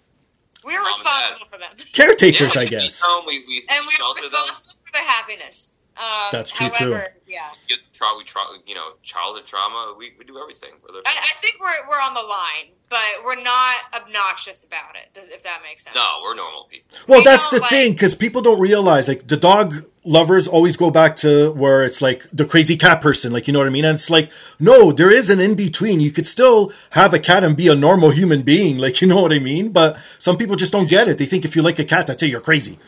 [0.63, 3.01] We're responsible for them, Caretakers, Yeah, I guess.
[3.01, 4.31] feed them, we we and we're shelter them.
[4.43, 5.75] responsible for their happiness.
[6.01, 6.99] Um, That's true, too.
[7.29, 7.51] Yeah.
[7.69, 9.95] Get tra- we tra- you know childhood trauma.
[9.99, 10.71] We, we do everything.
[10.89, 15.13] I, I think we're we're on the line, but we're not obnoxious about it.
[15.15, 15.95] Does, if that makes sense.
[15.95, 16.97] no, we're normal people.
[17.07, 20.77] Well, We that's the like- thing because people don't realize like the dog lovers always
[20.79, 23.71] go back to where it's like the crazy cat person, like you know what I
[23.71, 23.85] mean.
[23.85, 26.01] And it's like no, there is an in between.
[26.01, 29.21] You could still have a cat and be a normal human being, like you know
[29.21, 29.71] what I mean.
[29.71, 31.19] But some people just don't get it.
[31.19, 32.29] They think if you like a cat, that's it.
[32.31, 32.79] You're crazy.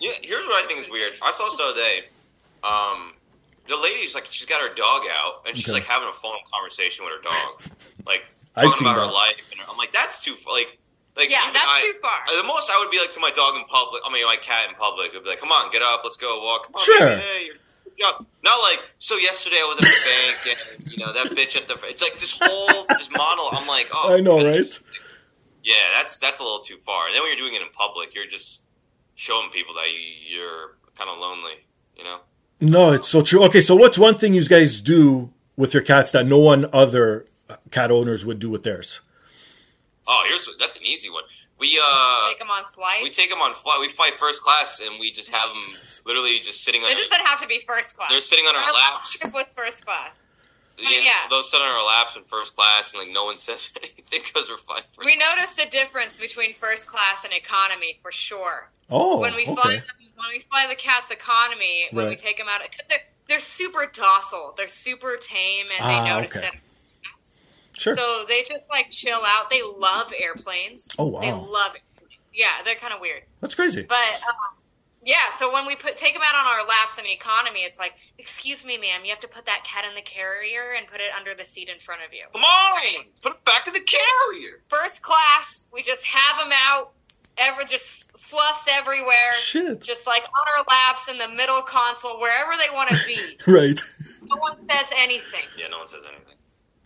[0.00, 1.14] Yeah, here's what I think is weird.
[1.22, 2.04] I saw this the other day.
[2.64, 3.12] Um,
[3.68, 5.74] the lady's like, she's got her dog out, and she's Okay.
[5.80, 7.62] like having a phone conversation with her dog,
[8.06, 8.24] like
[8.56, 9.40] I've talking seen about her life.
[9.52, 10.78] And I'm like, that's too like,
[11.16, 12.18] like Yeah, that's I, too far.
[12.40, 14.02] The most I would be like to my dog in public.
[14.04, 15.12] I mean, my cat in public.
[15.14, 16.66] I'd be like, come on, get up, let's go walk.
[16.66, 16.98] Come on, Sure.
[17.08, 18.26] baby, hey, you're, good job.
[18.44, 21.68] Not like, so yesterday I was at the bank, and you know that bitch at
[21.68, 21.76] the.
[21.88, 23.48] It's like this whole this model.
[23.52, 24.82] I'm like, oh, I know, goodness.
[25.64, 27.06] Yeah, that's that's a little too far.
[27.06, 28.64] And then when you're doing it in public, you're just
[29.14, 31.64] showing people that you, you're kind of lonely.
[31.96, 32.18] You know.
[32.60, 33.42] No, it's so true.
[33.44, 37.26] Okay, so what's one thing you guys do with your cats that no one other
[37.70, 39.00] cat owners would do with theirs?
[40.06, 41.24] Oh, here's that's an easy one.
[41.58, 43.00] We uh Take them on flight.
[43.02, 43.78] we take them on flight.
[43.80, 45.62] We fly first class, and we just have them
[46.04, 46.90] literally just sitting on.
[46.90, 48.10] it doesn't have to be first class.
[48.10, 49.18] They're sitting on our Our laps.
[49.18, 50.14] trip was first class.
[50.78, 51.10] Yeah, yeah.
[51.30, 54.48] those sit on our laps in first class, and like no one says anything because
[54.50, 55.04] we're flying first.
[55.06, 58.70] We noticed a difference between first class and economy for sure.
[58.90, 59.82] Oh, when we fly them,
[60.16, 64.52] when we fly the cat's economy, when we take them out, they're, they're super docile,
[64.56, 66.48] they're super tame, and they Ah, notice okay.
[66.48, 66.54] it.
[67.76, 67.96] Sure.
[67.96, 69.50] So they just like chill out.
[69.50, 70.88] They love airplanes.
[70.98, 71.20] Oh, wow.
[71.20, 71.82] They love it.
[72.32, 73.22] Yeah, they're kind of weird.
[73.40, 73.82] That's crazy.
[73.82, 73.96] But
[74.28, 74.34] um,
[75.04, 77.94] yeah, so when we put take them out on our laps in economy, it's like,
[78.18, 81.10] excuse me, ma'am, you have to put that cat in the carrier and put it
[81.16, 82.24] under the seat in front of you.
[82.32, 84.62] Come on, put it back in the carrier.
[84.68, 86.92] First class, we just have them out,
[87.38, 89.82] ever just fluffs everywhere, Shit.
[89.82, 93.18] just like on our laps in the middle console, wherever they want to be.
[93.46, 93.78] Right.
[94.22, 95.42] no one says anything.
[95.58, 96.34] Yeah, no one says anything.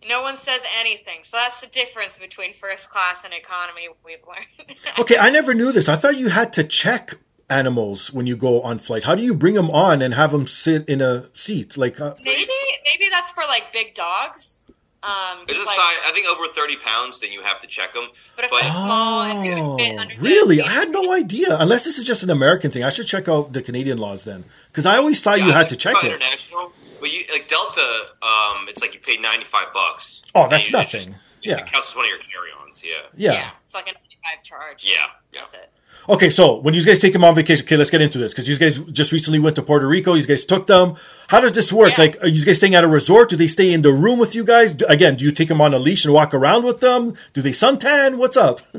[0.09, 1.21] No one says anything.
[1.23, 3.89] So that's the difference between first class and economy.
[4.05, 4.77] We've learned.
[4.99, 5.89] Okay, I never knew this.
[5.89, 7.15] I thought you had to check
[7.51, 9.05] animals when you go on flights.
[9.05, 11.77] How do you bring them on and have them sit in a seat?
[11.77, 12.47] Like, uh, maybe
[12.93, 14.71] maybe that's for like big dogs.
[15.01, 15.97] Um, There's a like- sign.
[16.07, 18.09] I think over 30 pounds, then you have to check them.
[18.35, 19.77] But if But- they're small and they oh,
[20.09, 20.61] fit really?
[20.61, 21.57] I had no idea.
[21.59, 24.45] Unless this is just an American thing, I should check out the Canadian laws then,
[24.73, 26.15] because I always thought you had to check not it.
[26.15, 28.07] International, but you like Delta.
[28.23, 30.23] Um, it's like you pay 95 bucks.
[30.35, 30.91] Oh, that's you- nothing.
[30.91, 31.11] just-
[31.43, 31.59] Yeah.
[31.59, 32.83] it counts as one of your carry-ons.
[32.85, 32.95] Yeah.
[33.17, 33.33] Yeah.
[33.35, 34.83] yeah, it's like a 95 charge.
[34.85, 34.95] Yeah,
[35.33, 35.41] yeah.
[35.43, 35.71] That's it.
[36.09, 38.49] Okay, so when you guys take them on vacation, okay, let's get into this because
[38.49, 40.15] you guys just recently went to Puerto Rico.
[40.15, 40.95] You guys took them.
[41.29, 41.91] How does this work?
[41.93, 42.01] Yeah.
[42.01, 43.29] Like, are you guys staying at a resort?
[43.29, 44.73] Do they stay in the room with you guys?
[44.73, 47.15] Do, again, do you take them on a leash and walk around with them?
[47.35, 48.17] Do they suntan?
[48.19, 48.61] What's up?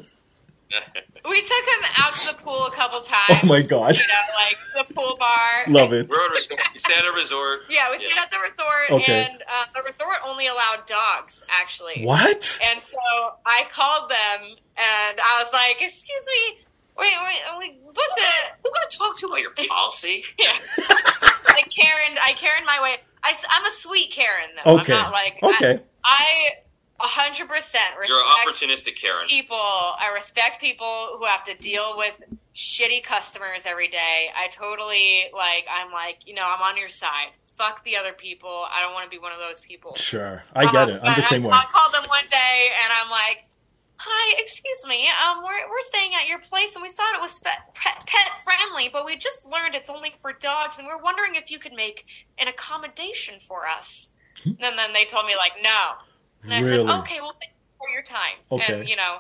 [1.30, 3.42] We took him out to the pool a couple times.
[3.44, 3.96] Oh my God.
[3.96, 5.66] You know, like the pool bar.
[5.68, 6.10] Love it.
[6.10, 6.60] We're at a resort.
[6.74, 7.60] We stay at a resort.
[7.70, 8.22] Yeah, we stayed Yeah.
[8.24, 9.26] at the resort, Okay.
[9.30, 12.02] and uh, the resort only allowed dogs, actually.
[12.04, 12.58] What?
[12.72, 16.58] And so I called them, and I was like, "Excuse me,
[17.00, 18.24] wait, wait, wait what the?"
[18.64, 20.24] Who gonna talk to about your policy?
[20.40, 20.54] Yeah.
[21.48, 22.98] I Karen, I Karen my way.
[23.24, 24.80] I, am a sweet Karen though.
[24.80, 24.94] Okay.
[24.94, 25.80] I'm not like Okay.
[26.04, 26.50] I
[27.02, 29.28] a hundred percent respect You're an opportunistic Karen.
[29.28, 29.58] people.
[29.58, 32.22] I respect people who have to deal with
[32.56, 34.30] shitty customers every day.
[34.36, 35.66] I totally like.
[35.72, 37.30] I'm like, you know, I'm on your side.
[37.46, 38.66] Fuck the other people.
[38.72, 39.96] I don't want to be one of those people.
[39.96, 40.44] Sure.
[40.54, 41.02] I get it.
[41.04, 41.54] I'm the same I, way.
[41.56, 43.46] I called them one day and I'm like,
[44.00, 45.08] "Hi, excuse me.
[45.24, 47.74] Um, we're we're staying at your place and we thought it was pet,
[48.06, 51.60] pet, friendly, but we just learned it's only for dogs, and we're wondering if you
[51.60, 52.06] could make
[52.40, 54.12] an accommodation for us."
[54.46, 55.92] and then they told me like, "No."
[56.44, 56.66] And I Hmm.
[56.66, 56.88] Really?
[56.88, 58.80] said, "Okay, well, thank you for your time." Okay.
[58.80, 59.18] And you know,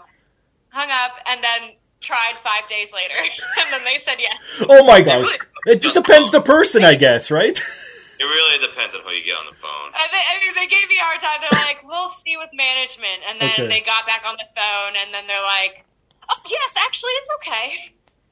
[0.71, 3.15] hung up and then tried five days later,
[3.59, 4.65] and then they said yes.
[4.69, 5.25] Oh my gosh.
[5.65, 7.59] It just depends the person, I guess, right?
[8.19, 9.89] It really depends on who you get on the phone.
[9.95, 11.39] And they, I mean, they gave me a hard time.
[11.39, 13.67] They're like, "We'll see with management," and then Okay.
[13.67, 15.85] they got back on the phone, and then they're like,
[16.29, 17.67] "Oh yes, actually, it's okay."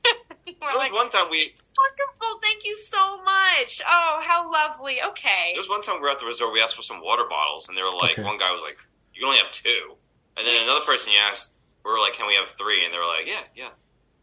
[0.47, 3.79] We're There was like, one time we "Wonderful, thank you so much.
[3.87, 4.99] Oh, how lovely.
[5.01, 6.51] Okay." there was one time we were at the resort.
[6.51, 8.23] We asked for some water bottles, and they were like, Okay.
[8.23, 8.79] one guy was like,
[9.15, 9.95] "You can only have two.
[10.37, 12.83] and then another person you asked, we were like, "Can we have three?
[12.85, 13.69] And they were like, "Yeah, yeah."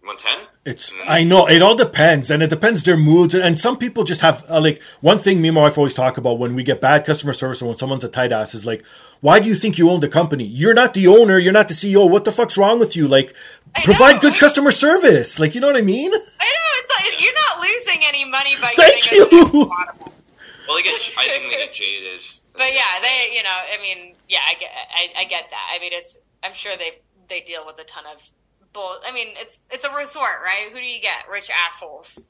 [0.05, 0.39] You want ten?
[0.67, 4.05] It's I know it all depends, and it depends their moods, and, and some people
[4.05, 5.41] just have uh, like one thing.
[5.41, 7.79] Me and my wife always talk about when we get bad customer service or when
[7.79, 8.85] someone's a tight ass is like,
[9.23, 10.45] why do you think you own the company?
[10.45, 11.39] You're not the owner.
[11.39, 12.07] You're not the CEO.
[12.11, 13.09] What the fuck's wrong with you?
[13.09, 13.35] Like,
[13.75, 14.21] I provide know.
[14.29, 15.39] good customer service.
[15.41, 16.13] Like, you know what I mean?
[16.13, 19.71] I know it's like you're not losing any money by Thank giving us you.
[19.71, 21.15] Well, they get.
[21.17, 22.23] I think they get jaded.
[22.53, 25.73] But yeah, they, you know, I mean, yeah, I get, I, I get that.
[25.75, 28.31] I mean, it's, I'm sure they, they deal with a ton of
[28.75, 28.97] bull.
[29.07, 30.71] I mean, it's, it's a resort, right?
[30.71, 31.29] Who do you get?
[31.33, 32.23] Rich assholes.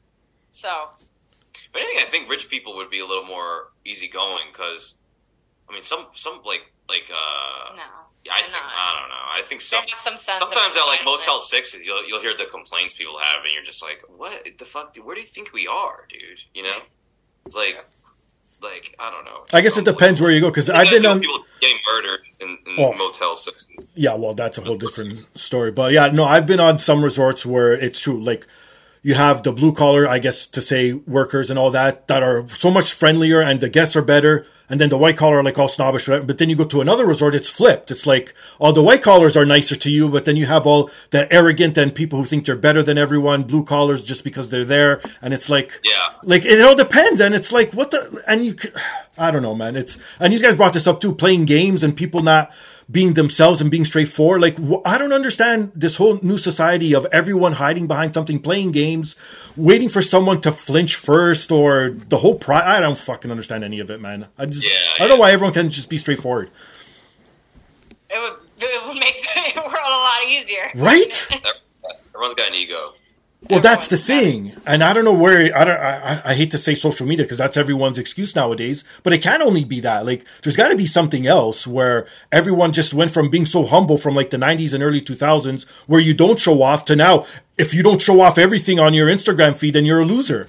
[0.52, 0.90] So
[1.52, 4.96] If anything, I think rich people would be a little more easygoing because,
[5.68, 7.82] I mean, some some like like uh, no,
[8.30, 8.54] I think.
[8.54, 9.24] I don't know.
[9.32, 10.40] I think some some sense.
[10.40, 11.04] sometimes at like.
[11.04, 14.64] Motel Sixes, you'll you'll hear the complaints people have, and you're just like, what the
[14.64, 14.96] fuck?
[14.96, 16.42] Where do you think we are, dude?
[16.54, 16.78] You know,
[17.54, 17.84] like
[18.64, 19.44] like I don't know.
[19.52, 21.20] I guess it depends where you go because I've been on.
[21.20, 22.92] people getting murdered in, in Oh.
[22.96, 23.68] Motel Sixes.
[23.94, 25.70] Yeah, well, that's a whole different story.
[25.70, 28.20] But yeah, no, I've been on some resorts where it's true.
[28.22, 28.46] Like,
[29.02, 32.48] you have the blue collar, I guess, to say workers and all that, that are
[32.48, 34.46] so much friendlier and the guests are better.
[34.70, 36.08] And then the white collar are like all snobbish.
[36.08, 36.26] right?
[36.26, 37.90] But then you go to another resort, it's flipped.
[37.90, 40.90] It's like all the white collars are nicer to you, but then you have all
[41.10, 44.64] the arrogant and people who think they're better than everyone, blue collars just because they're
[44.64, 45.00] there.
[45.20, 46.14] And it's like, Yeah.
[46.22, 48.54] like it all depends and it's like what the and you
[49.18, 51.96] I don't know man it's and these guys brought this up too playing games and
[51.96, 52.50] people not
[52.90, 54.40] being themselves and being straightforward.
[54.42, 59.16] Like i don't understand this whole new society of everyone hiding behind something playing games
[59.56, 63.80] waiting for someone to flinch first or the whole pri i don't fucking understand any
[63.80, 64.26] of it man.
[64.38, 66.50] I just Yeah, i don't know why everyone can just be straightforward.
[68.10, 69.16] It would, it would make
[69.54, 70.70] the world a lot easier.
[70.74, 71.28] right?
[72.14, 72.94] Everyone's got an ego.
[73.50, 75.54] Well, that's the thing, and I don't know where.
[75.56, 75.76] I don't.
[75.78, 78.84] I, I- I hate to say social media because that's everyone's excuse nowadays.
[79.02, 80.06] But it can only be that.
[80.06, 83.98] Like, there's got to be something else where everyone just went from being so humble
[83.98, 87.26] from like the '90s and early 2000s, where you don't show off, to now
[87.58, 90.48] if you don't show off everything on your Instagram feed, then you're a loser.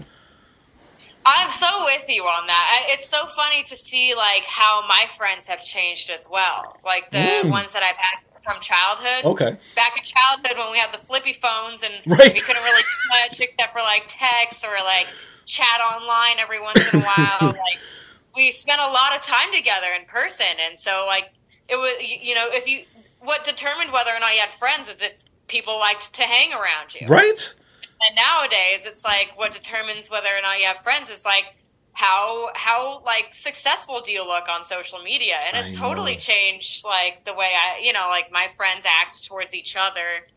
[1.25, 2.85] I'm so with you on that.
[2.89, 6.77] It's so funny to see like how my friends have changed as well.
[6.85, 7.49] Like the Mm.
[7.49, 9.25] ones that I've had from childhood.
[9.25, 9.57] Okay.
[9.75, 12.33] Back in childhood when we had the flippy phones and Right.
[12.33, 15.07] we couldn't really do much except for like text or like
[15.45, 17.37] chat online every once in a while.
[17.41, 17.79] like
[18.35, 21.31] we spent a lot of time together in person, and so like
[21.67, 22.83] it was you you know if you
[23.21, 26.93] what determined whether or not you had friends is if people liked to hang around
[26.93, 27.07] you.
[27.07, 27.53] Right?
[28.05, 31.45] And nowadays, it's like what determines whether or not you have friends is like
[31.95, 37.23] how how like successful do you look on social media, and it's totally changed like
[37.23, 40.27] the way I you know like my friends act towards each other,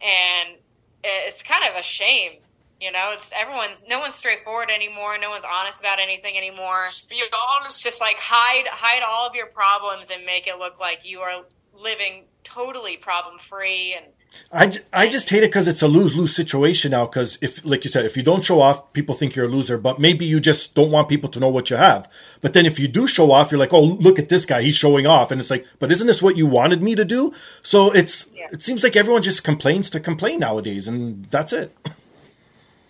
[0.00, 0.56] and
[1.04, 2.32] it's kind of a shame.
[2.80, 5.18] You know, it's everyone's no one's straightforward anymore.
[5.20, 6.86] No one's honest about anything anymore.
[6.86, 7.22] Just be
[7.60, 7.84] honest.
[7.84, 11.44] Just like hide hide all of your problems and make it look like you are
[11.78, 14.06] living totally problem free and
[14.54, 17.06] I, j- I just hate it because it's a lose lose situation now.
[17.06, 19.78] Because if, like you said, if you don't show off, people think you're a loser.
[19.78, 22.10] But maybe you just don't want people to know what you have.
[22.40, 24.74] But then if you do show off, you're like, oh, look at this guy, he's
[24.74, 27.32] showing off, and it's like, but isn't this what you wanted me to do?
[27.62, 28.48] So it's Yeah.
[28.52, 31.74] it seems like everyone just complains to complain nowadays, and that's it.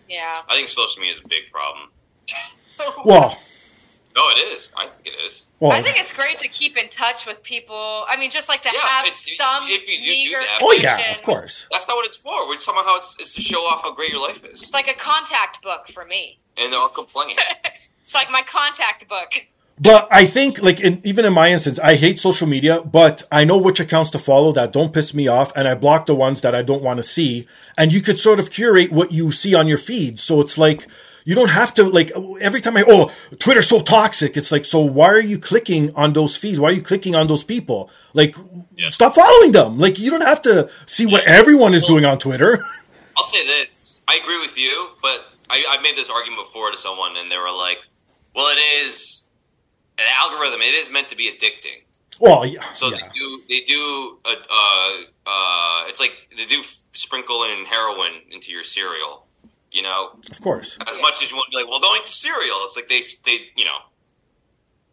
[0.08, 0.42] Yeah.
[0.48, 1.88] I think social media is a big problem.
[3.04, 3.38] Well,
[4.14, 4.72] No, it is.
[4.76, 5.46] I think it is.
[5.60, 8.04] well, I think it's great to keep in touch with people.
[8.06, 10.58] I mean, just like to Yeah, have it's- some if you do do meager that-
[10.62, 11.66] oh yeah, of course.
[11.72, 12.46] That's not what it's for.
[12.46, 14.74] We're talking about how it's, it's to show off how great your life is, It's
[14.74, 16.38] like a contact book for me.
[16.58, 17.36] and they're all complaining.
[18.04, 19.32] It's like my contact book.
[19.80, 23.44] But I think, like, in, even in my instance, I hate social media, but I
[23.44, 26.42] know which accounts to follow that don't piss me off, and I block the ones
[26.42, 27.46] that I don't want to see.
[27.78, 30.18] And you could sort of curate what you see on your feed.
[30.18, 30.86] So it's like,
[31.24, 34.36] you don't have to, like, every time I, oh, Twitter's so toxic.
[34.36, 36.58] It's like, so why are you clicking on those feeds?
[36.58, 37.90] Why are you clicking on those people?
[38.14, 38.34] Like,
[38.76, 38.90] Yeah.
[38.90, 39.78] stop following them.
[39.78, 42.58] Like, you don't have to see what everyone is doing on Twitter.
[43.16, 46.76] I'll say this: I agree with you, but I, I made this argument before to
[46.76, 47.78] someone, and they were like,
[48.34, 49.26] "Well, it is
[49.98, 50.62] an algorithm.
[50.62, 51.82] It is meant to be addicting."
[52.20, 52.72] well, yeah.
[52.72, 52.96] So yeah.
[52.96, 53.42] they do.
[53.48, 54.18] They do.
[54.24, 54.34] Uh,
[55.26, 59.26] uh, it's like they do sprinkle in heroin into your cereal.
[59.72, 60.76] You know, Of course.
[60.86, 62.88] as much as you want to be like, "Well, don't eat the cereal." It's like
[62.88, 63.78] they, they, you know,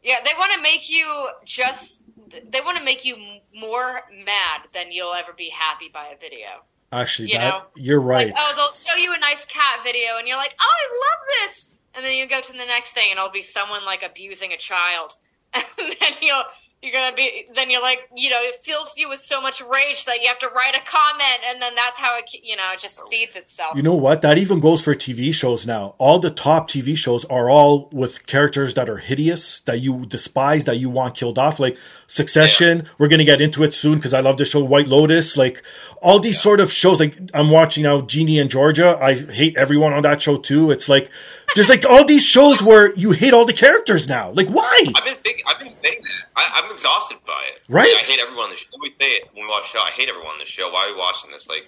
[0.03, 2.01] Yeah, they want to make you just.
[2.29, 3.17] They want to make you
[3.55, 6.63] more mad than you'll ever be happy by a video.
[6.91, 8.27] Actually, You that, know, you're right.
[8.27, 11.49] Like, oh, they'll show you a nice cat video, and you're like, oh, I love
[11.49, 11.67] this.
[11.95, 14.57] And then you go to the next thing, and it'll be someone like abusing a
[14.57, 15.13] child,
[15.53, 16.43] and then you'll
[16.81, 20.05] you're gonna be then you're like, you know, it fills you with so much rage
[20.05, 22.79] that you have to write a comment, and then that's how it you know it
[22.79, 23.75] just feeds itself.
[23.75, 24.21] You know what?
[24.21, 25.95] That even goes for TV shows now.
[25.97, 30.63] All the top TV shows are all with characters that are hideous, that you despise,
[30.65, 31.59] that you want killed off.
[31.59, 31.77] Like
[32.09, 35.37] Succession, we're going to get into it soon because I love the show White Lotus.
[35.37, 35.61] Like
[36.01, 38.97] all these sort of shows, like I'm watching now Ginny and Georgia.
[38.99, 40.71] I hate everyone on that show too.
[40.71, 41.11] It's like,
[41.55, 44.31] there's like all these shows where you hate all the characters now.
[44.31, 44.83] Like, why?
[44.95, 45.43] I've been thinking.
[45.47, 46.29] I've been saying that.
[46.35, 47.61] I, I'm exhausted by it.
[47.69, 47.87] Right?
[47.95, 48.67] Like, I hate everyone on the show.
[48.81, 49.83] We say it when we watch the show.
[49.83, 50.69] I hate everyone on the show.
[50.71, 51.47] Why are we watching this?
[51.49, 51.67] Like,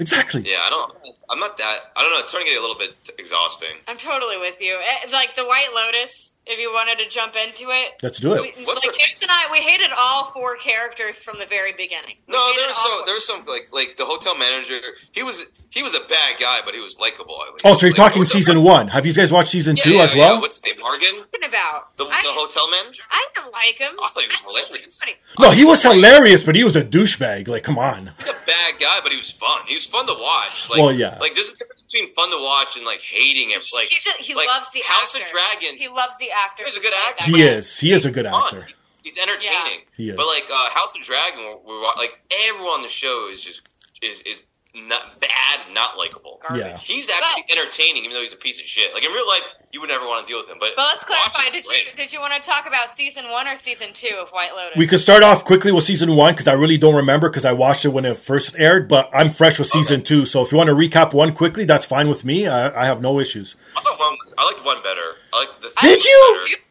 [0.00, 0.42] Exactly.
[0.46, 0.92] yeah, I don't.
[1.28, 1.78] I'm not that.
[1.96, 2.18] I don't know.
[2.20, 3.76] It's starting to get a little bit exhausting.
[3.88, 4.78] I'm totally with you.
[4.80, 8.00] Eh, Like the White Lotus, if you wanted to jump into it.
[8.02, 8.54] Let's do it.
[8.64, 12.16] What's like the- James and I, we hated all four characters from the very beginning.
[12.26, 13.06] We No, there was all so four.
[13.06, 14.74] there was some like like the hotel manager.
[15.12, 17.36] He was he was a bad guy, but he was likable.
[17.46, 17.64] at least.
[17.66, 18.88] Oh, so you're Like, talking hotel- season one.
[18.88, 20.26] Have you guys watched season Yeah, two yeah, as yeah.
[20.32, 20.40] well?
[20.40, 20.80] What's his name?
[20.80, 21.94] Morgan, talking about?
[21.98, 23.02] the, I, the hotel manager.
[23.10, 23.92] I didn't like him.
[24.02, 25.00] I thought he was I hilarious.
[25.00, 25.16] like him.
[25.38, 27.48] No, he was hilarious, but he was a douchebag.
[27.48, 28.12] Like, come on.
[28.18, 29.60] He's a bad guy, but he was fun.
[29.66, 30.70] He was fun to watch.
[30.70, 31.18] Like, Well, yeah.
[31.20, 33.60] Like there's a difference between fun to watch and like hating him.
[33.72, 35.24] Like He, just, he like, loves the House actor.
[35.24, 35.78] of Dragon.
[35.78, 36.64] He loves the actor.
[36.64, 37.24] He's a good actor.
[37.24, 37.78] He is.
[37.78, 38.44] He is a good fun.
[38.44, 38.68] actor.
[39.02, 39.80] He's entertaining.
[39.96, 40.16] He is.
[40.16, 43.66] But like uh, House of Dragon, we're, we're like everyone on the show is just
[44.02, 44.42] is is
[44.74, 46.40] not bad, not likable.
[46.46, 46.64] Garbage.
[46.64, 46.76] Yeah.
[46.76, 48.92] He's actually entertaining, even though he's a piece of shit.
[48.92, 50.58] Like in real life, you would never want to deal with him.
[50.60, 51.50] But But let's clarify.
[51.50, 54.30] Did is you did you want to talk about season one or season two of
[54.30, 54.76] White Lotus?
[54.76, 57.52] We could start off quickly with season one because I really don't remember because I
[57.52, 60.26] watched it when it first aired, but I'm fresh with season two.
[60.26, 62.46] So if you want to recap one quickly, that's fine with me.
[62.46, 63.56] I, I have no issues.
[63.76, 64.16] I thought one.
[64.36, 65.16] I liked one better.
[65.32, 65.72] I like the.
[65.80, 66.46] Did you?
[66.46, 66.62] better.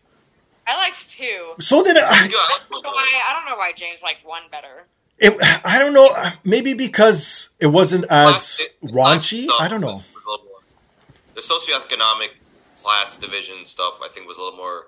[0.68, 1.54] I liked two.
[1.60, 2.02] So did I.
[2.02, 3.22] I I don't know why.
[3.28, 4.88] I don't know why James liked one better.
[5.20, 6.10] It, I don't know.
[6.44, 9.48] Maybe because it wasn't as Class- it- raunchy.
[9.48, 9.98] class I don't know.
[9.98, 10.62] was a little more-
[11.34, 12.30] The socioeconomic
[12.82, 14.88] class division stuff, I think, was a little more,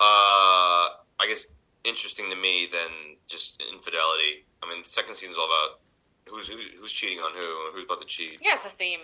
[0.00, 1.46] uh, I guess,
[1.84, 4.44] interesting to me than just infidelity.
[4.62, 5.80] I mean, the second season's all about
[6.26, 8.38] who's who's, who's cheating on who, and who's about to cheat.
[8.42, 9.00] Yeah, it's a theme.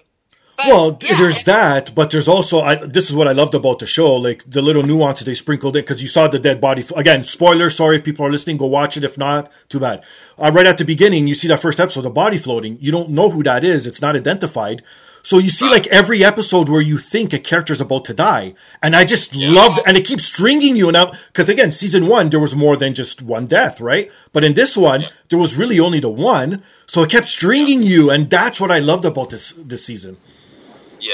[0.56, 3.80] But, Well, yeah, there's that, but there's also I, this is what I loved about
[3.80, 6.84] the show, like the little nuances they sprinkled in because you saw the dead body.
[6.94, 7.70] Again, spoiler.
[7.70, 8.56] Sorry if people are listening.
[8.56, 9.04] Go watch it.
[9.04, 10.04] If not, too bad.
[10.38, 12.78] Uh, right at the beginning, you see that first episode, the body floating.
[12.80, 13.86] You don't know who that is.
[13.86, 14.82] It's not identified.
[15.24, 18.94] So you see like every episode where you think a character's about to die, and
[18.94, 20.90] I just loved, and it keeps stringing you.
[20.90, 24.12] And because again, season one there was more than just one death, right?
[24.32, 28.10] But in this one, there was really only the one, so it kept stringing you,
[28.10, 30.18] and that's what I loved about this this season.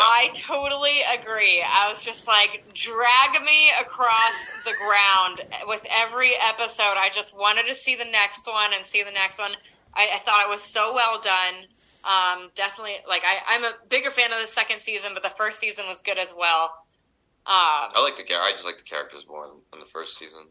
[0.01, 1.63] Yeah, I totally agree.
[1.63, 6.95] I was just like, drag me across the ground with every episode.
[6.97, 9.53] I just wanted to see the next one and see the next one.
[9.95, 11.67] I, I thought it was so well done.
[12.03, 15.61] Um, definitely, like I, I'm a bigger fan of the second season, but the first
[15.61, 16.73] season was good as well.
[17.47, 20.17] Um, I like the char- I just like the characters more in than the first
[20.19, 20.45] season.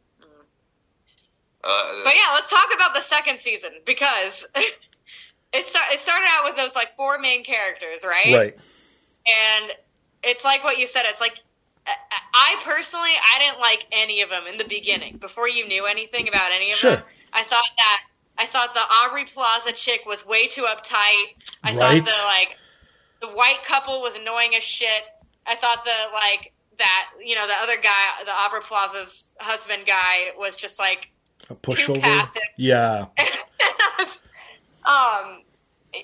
[1.64, 6.45] Uh, But yeah, let's talk about the second season because it, sta- it started out
[6.45, 8.36] with those like four main characters, right?
[8.38, 8.58] Right.
[9.30, 9.72] And
[10.24, 11.04] it's like what you said.
[11.06, 11.40] It's like
[11.88, 11.96] I-
[12.34, 15.18] I personally, I didn't like any of them in the beginning.
[15.18, 16.98] Before you knew anything about any of Sure.
[16.98, 17.04] them,
[17.34, 18.02] I thought that
[18.38, 21.36] I thought the Aubrey Plaza chick was way too uptight.
[21.64, 22.02] I Right.
[22.02, 22.58] thought the like
[23.22, 25.04] the white couple was annoying as shit.
[25.48, 30.32] I thought the like that you know the other guy, the Aubrey Plaza's husband guy,
[30.38, 31.10] was just like
[31.50, 32.02] A too pushover.
[32.02, 32.42] passive.
[32.58, 33.06] Yeah.
[34.86, 35.42] um,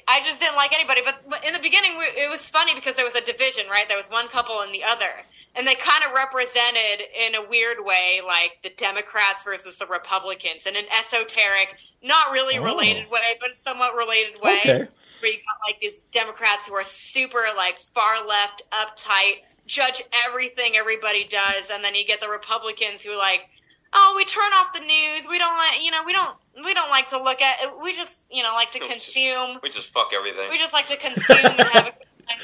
[0.07, 1.01] I just didn't like anybody.
[1.03, 3.87] But in the beginning, it was funny because there was a division, right?
[3.87, 5.23] There was one couple and the other,
[5.55, 10.65] and they kind of represented in a weird way, like the Democrats versus the Republicans,
[10.65, 12.63] in an esoteric, not really Oh.
[12.63, 14.59] related way, but somewhat related way.
[14.61, 14.87] Okay.
[15.19, 20.75] Where you got like these Democrats who are super like far left, uptight, judge everything
[20.75, 23.49] everybody does, and then you get the Republicans who like
[23.93, 25.27] oh, we turn off the news.
[25.29, 27.57] We don't like, you know, we don't, we don't like to look at.
[27.81, 29.59] We just, you know, like to We just- consume.
[29.63, 30.49] We just fuck everything.
[30.49, 31.93] We just like to consume and have a good
[32.29, 32.39] time.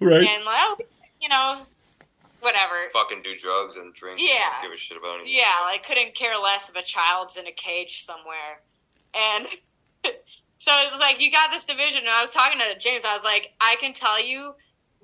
[0.00, 0.26] Right.
[0.28, 0.76] and like, oh,
[1.20, 1.62] you know,
[2.40, 2.74] whatever.
[2.92, 4.18] fucking do drugs and drink.
[4.20, 4.38] Yeah.
[4.60, 5.34] Don't give a shit about anything.
[5.38, 8.60] Yeah, like couldn't care less if a child's in a cage somewhere.
[9.14, 9.46] And
[10.58, 12.00] so it was like you got this division.
[12.00, 13.04] And I was talking to James.
[13.04, 14.54] I was like, I can tell you,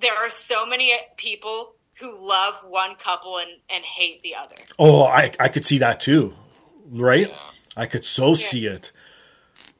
[0.00, 4.56] there are so many people who love one couple and, and hate the other.
[4.78, 6.34] Oh, I I could see that too.
[6.90, 7.28] Right?
[7.28, 7.36] Yeah.
[7.76, 8.92] I could so see it.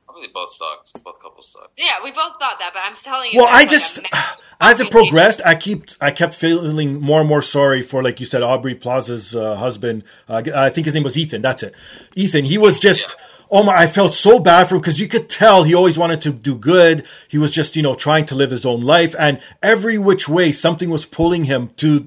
[0.07, 1.05] Probably both sucked.
[1.05, 1.73] Both couples suck.
[1.77, 3.39] Yeah, we both thought that, but I'm telling you.
[3.39, 7.21] Well, I that's like just a as it progressed, I keep I kept feeling more
[7.21, 10.05] and more sorry for, like you said, Aubrey Plaza's uh, husband.
[10.29, 11.43] Uh, I think his name was Ethan.
[11.43, 11.75] That's it.
[12.15, 12.45] Ethan.
[12.45, 13.17] He was just.
[13.51, 13.77] Oh my!
[13.77, 16.57] I felt so bad for him because you could tell he always wanted to do
[16.57, 17.05] good.
[17.29, 20.53] He was just, you know, trying to live his own life, and every which way
[20.53, 22.07] something was pulling him to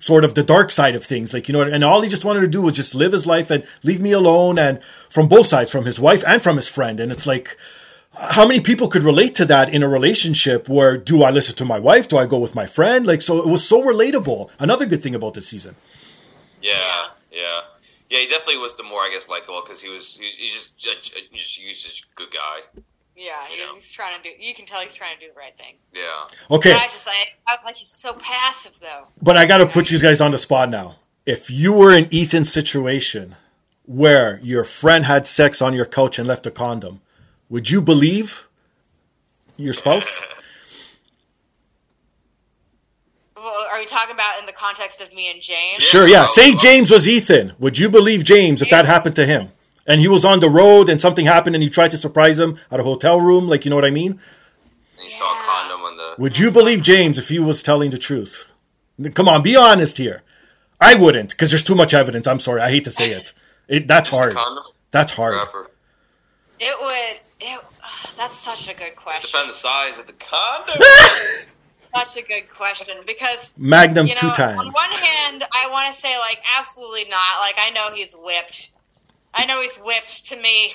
[0.00, 1.32] sort of the dark side of things.
[1.32, 3.50] Like, you know, and all he just wanted to do was just live his life
[3.50, 4.58] and leave me alone.
[4.58, 7.00] And from both sides, from his wife and from his friend.
[7.00, 7.56] And it's like,
[8.12, 11.64] how many people could relate to that in a relationship where do I listen to
[11.64, 12.08] my wife?
[12.08, 13.06] Do I go with my friend?
[13.06, 14.50] Like, so it was so relatable.
[14.58, 15.76] Another good thing about this season.
[16.62, 17.60] Yeah, yeah,
[18.10, 18.18] yeah.
[18.18, 20.90] He definitely was the more I guess likable because he was he, he just he
[21.38, 22.82] just he was just a good guy.
[23.16, 23.72] yeah, he- Yeah.
[23.74, 24.30] he's trying to do.
[24.38, 25.76] You can tell he's trying to do the right thing.
[25.94, 26.00] Yeah.
[26.50, 26.72] Okay.
[26.72, 29.06] But I just like, I like he's so passive though.
[29.22, 30.96] But I got to put you guys on the spot now.
[31.26, 33.36] If you were in Ethan's situation
[33.86, 37.00] where your friend had sex on your couch and left a condom,
[37.48, 38.46] would you believe
[39.56, 40.20] your spouse?
[43.80, 45.82] Well, are we talking about in the context of me and James?
[45.82, 46.26] Sure, yeah.
[46.26, 47.54] Say James was Ethan.
[47.58, 49.52] Would you believe James if that happened to him?
[49.86, 52.58] And he was on the road and something happened and you tried to surprise him
[52.70, 54.20] at a hotel room, like you know what I mean?
[54.98, 56.14] And you saw a condom on the.
[56.18, 58.44] Would you believe James if he was telling the truth?
[59.14, 60.24] Come on, be honest here.
[60.78, 62.26] I wouldn't, because there's too much evidence.
[62.26, 63.32] I'm sorry, I hate to say it.
[63.68, 64.34] it that's Just a hard.
[64.34, 64.64] condom?
[64.90, 65.36] That's hard.
[65.36, 65.70] Rapper.
[66.58, 67.20] It would.
[67.40, 69.30] It, ugh, that's such a good question.
[69.30, 70.82] Depend the size of the condom.
[71.92, 75.98] That's a good question because Magnum you know, two on one hand, I want to
[75.98, 77.40] say like absolutely not.
[77.40, 78.70] Like I know he's whipped.
[79.34, 80.70] I know he's whipped to me.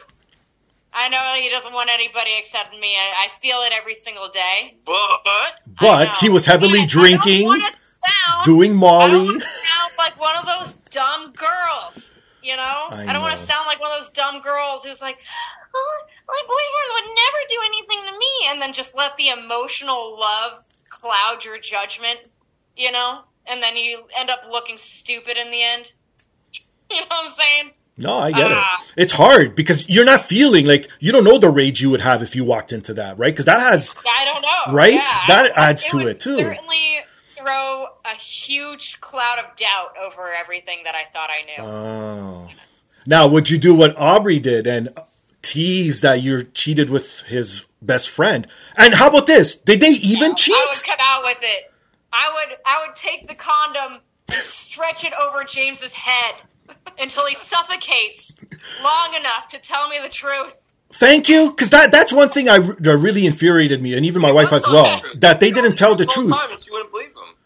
[0.94, 2.96] I know he doesn't want anybody except me.
[2.96, 4.78] I, I feel it every single day.
[4.86, 9.26] but But he was heavily And drinking, I don't sound, doing I don't Molly.
[9.26, 12.20] want to sound like one of those dumb girls.
[12.42, 12.62] You know,
[12.92, 15.18] I I, don't want to sound like one of those dumb girls who's like,
[15.76, 15.98] oh,
[16.30, 20.64] like boyfriend would never do anything to me, and then just let the emotional love
[20.90, 22.20] cloud your judgment.
[22.78, 25.94] You know, and then you end up looking stupid in the end.
[26.92, 27.72] You know what I'm saying?
[27.98, 28.84] No, I get Ah.
[28.90, 28.94] it.
[29.04, 32.22] It's hard because you're not feeling like you don't know the rage you would have
[32.22, 33.34] if you walked into that, right?
[33.34, 34.74] Because that has I don't know.
[34.74, 34.94] Right?
[34.94, 36.38] Yeah, That adds to would it, too.
[36.38, 37.00] Certainly
[37.38, 41.64] throw a huge cloud of doubt over everything that I thought I knew.
[41.64, 42.50] Oh.
[43.08, 44.90] Now, would you do what Aubrey did and
[45.42, 48.48] tease that you're cheated with his best friend?
[48.78, 49.56] And how about this?
[49.56, 50.56] Did they even cheat?
[50.56, 51.72] I would cut out with it.
[52.14, 56.36] I would I would take the condom and stretch it over James's head
[57.00, 58.40] until he suffocates
[58.84, 60.62] long enough to tell me the truth.
[60.92, 64.32] Thank you, because that that's one thing I that really infuriated me, and even my
[64.32, 66.32] wife as well, that they didn't tell the truth.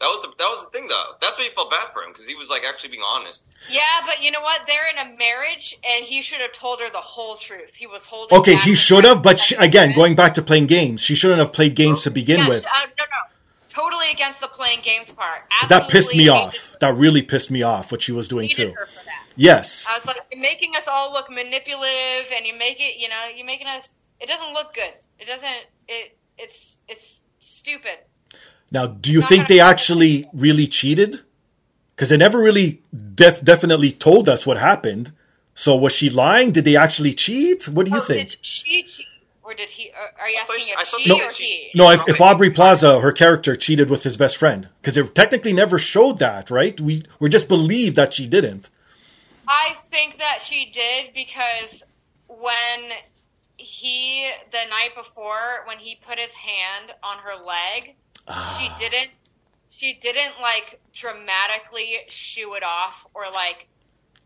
[0.01, 0.35] Time and She wouldn't believe him.
[0.37, 1.05] That was the that was the thing though.
[1.21, 3.45] That's why he felt bad for him because he was like actually being honest.
[3.69, 4.61] Yeah, but you know what?
[4.67, 7.75] They're in a marriage, and he should have told her the whole truth.
[7.75, 8.37] He was holding.
[8.37, 10.67] Okay, back he should have, but she, fact that he again, going back to playing
[10.67, 12.65] games, she shouldn't have played games to begin Yes, with.
[12.65, 13.21] uh, no, no,
[13.67, 15.49] totally against the playing games part.
[15.49, 16.55] 'Cause that pissed me off.
[16.79, 18.73] That really pissed me off what she was doing too.
[18.73, 19.15] her for that.
[19.35, 19.85] Yes.
[19.89, 23.25] I was like, you're making us all look manipulative, and you make it, you know,
[23.35, 23.91] you're making us.
[24.19, 24.93] It doesn't look good.
[25.19, 25.65] It doesn't.
[25.87, 26.17] It.
[26.37, 26.79] It's.
[26.87, 27.99] It's stupid.
[28.71, 31.21] Now, do you think they actually really cheated?
[31.95, 32.81] Because they never really
[33.15, 35.11] def- definitely told us what happened.
[35.55, 36.51] So was she lying?
[36.51, 37.67] Did they actually cheat?
[37.67, 38.29] What do you Oh, think?
[38.29, 39.05] Did she cheat,
[39.43, 39.89] or did he?
[39.89, 41.71] Or are you asking if she they or he?
[41.75, 45.51] No, if, if Aubrey Plaza, her character, cheated with his best friend, because they technically
[45.51, 46.79] never showed that, right?
[46.79, 48.69] We we just believed that she didn't.
[49.47, 51.83] I think that she did because
[52.27, 52.91] when
[53.57, 57.95] he the night before when he put his hand on her leg,
[58.29, 58.75] she ah.
[58.77, 59.09] didn't
[59.69, 63.67] she didn't like dramatically shoo it off or like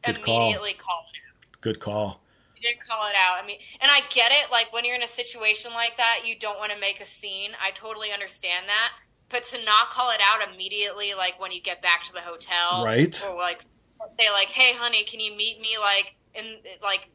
[0.05, 0.41] Good call.
[0.41, 1.61] immediately call it out.
[1.61, 2.21] Good call.
[2.55, 3.41] She didn't call it out.
[3.41, 4.51] I mean, and I get it.
[4.51, 7.51] Like when you're in a situation like that, you don't want to make a scene.
[7.63, 8.91] I totally understand that.
[9.29, 12.83] But to not call it out immediately, like when you get back to the hotel,
[12.83, 13.23] Right.
[13.25, 13.63] Or like
[14.19, 17.09] say, like, "Hey, honey, can you meet me like in like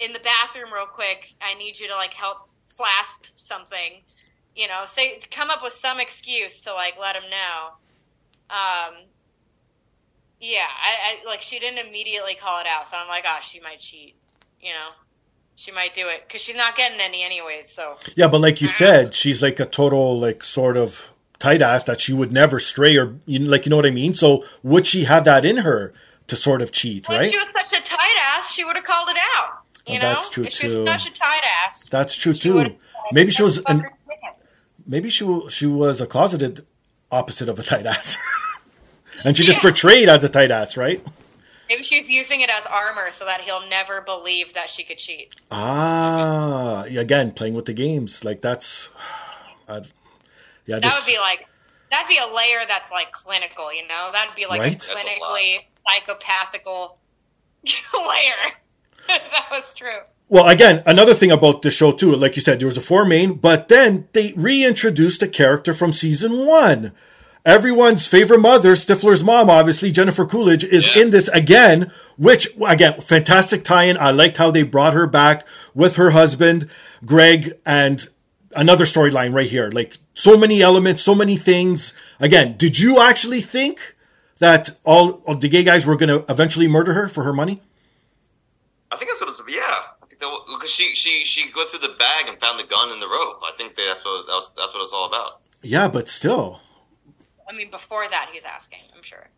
[0.00, 1.34] in the bathroom real quick?
[1.40, 4.02] I need you to like help clasp something."
[4.54, 7.72] You know, say come up with some excuse to like let him know.
[8.50, 8.94] Um,
[10.40, 13.60] yeah, I, I like she didn't immediately call it out, so I'm like, oh, she
[13.60, 14.14] might cheat.
[14.60, 14.90] You know,
[15.56, 17.68] she might do it because she's not getting any anyways.
[17.68, 21.84] So Yeah, but like you said, she's like a total like sort of tight ass
[21.84, 24.14] that she would never stray or you know, like you know what I mean.
[24.14, 25.92] So would she have that in her
[26.26, 27.30] to sort of cheat, when right?
[27.30, 29.60] she was such a tight ass, she would have called it out.
[29.86, 32.76] You know, that's true, if she was such a tight ass, That's true too.
[33.12, 33.84] Maybe she was an.
[34.86, 36.66] Maybe she she was a closeted
[37.10, 38.16] opposite of a tight ass,
[39.24, 39.62] and she just Yeah.
[39.62, 41.04] portrayed as a tight ass, right?
[41.68, 45.34] Maybe she's using it as armor so that he'll never believe that she could cheat.
[45.50, 48.90] Ah, again, playing with the games like that's,
[49.68, 49.86] I'd,
[50.66, 51.46] yeah, That just, would be like
[51.90, 53.72] that'd be a layer that's like clinical.
[53.72, 54.72] You know, that'd be like Right?
[54.74, 55.58] a That's a clinically
[55.88, 56.96] psychopathical
[57.94, 58.52] layer.
[59.08, 60.00] that was true.
[60.28, 63.04] Well, again, another thing about the show too, like you said, there was a four
[63.04, 66.92] main, but then they reintroduced a character from season one.
[67.44, 70.96] Everyone's favorite mother, Stifler's mom, obviously Jennifer Coolidge, is Yes.
[70.96, 71.92] in this again.
[72.16, 73.98] Which again, fantastic tie-in.
[73.98, 76.70] I liked how they brought her back with her husband,
[77.04, 78.08] Greg, and
[78.56, 79.70] another storyline right here.
[79.70, 81.92] Like so many elements, so many things.
[82.18, 83.94] Again, did you actually think
[84.38, 87.60] that all of the gay guys were going to eventually murder her for her money?
[88.90, 89.42] I think that's what it's.
[89.54, 89.93] Yeah, I think that
[90.46, 93.40] because she she she went through the bag and found the gun in the rope.
[93.44, 95.40] I think that's what that was, that's what it's all about.
[95.62, 96.60] Yeah, but still.
[97.48, 98.80] I mean, before that, he's asking.
[98.94, 99.28] I'm sure.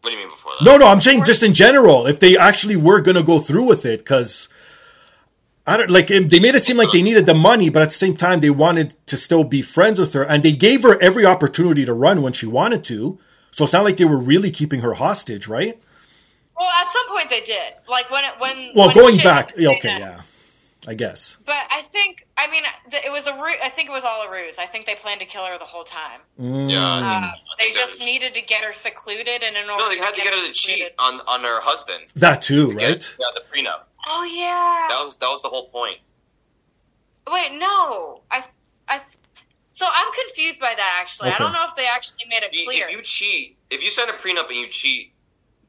[0.00, 0.64] What do you mean before that?
[0.64, 3.64] No, no, I'm saying just in general, if they actually were going to go through
[3.64, 4.48] with it, because
[5.66, 7.94] I don't like they made it seem like they needed the money, but at the
[7.96, 11.26] same time they wanted to still be friends with her, and they gave her every
[11.26, 13.18] opportunity to run when she wanted to.
[13.50, 15.80] So it's not like they were really keeping her hostage, right?
[16.56, 17.74] Well, at some point they did.
[17.88, 20.00] Like when it when Well, when going back, okay, fan.
[20.00, 20.20] yeah,
[20.86, 21.36] I guess.
[21.44, 22.62] But I think I mean
[22.92, 23.56] it was a ruse.
[23.64, 24.58] I think it was all a ruse.
[24.58, 26.20] I think they planned to kill her the whole time.
[26.38, 27.30] Yeah, Uh, think so.
[27.30, 30.14] I they just was- needed to get her secluded, and in order No, they had
[30.14, 32.04] to get her to cheat on on her husband.
[32.14, 33.16] That too, To get- right?
[33.18, 33.82] Yeah, the prenup.
[34.06, 34.86] Oh yeah.
[34.88, 35.98] That was that was the whole point.
[37.30, 38.22] Wait, no.
[38.30, 38.44] I
[38.88, 39.00] I.
[39.70, 40.98] So I'm confused by that.
[41.00, 42.86] Actually, I don't know if they actually made it clear.
[42.88, 45.12] If you cheat, if you sign a prenup and you cheat,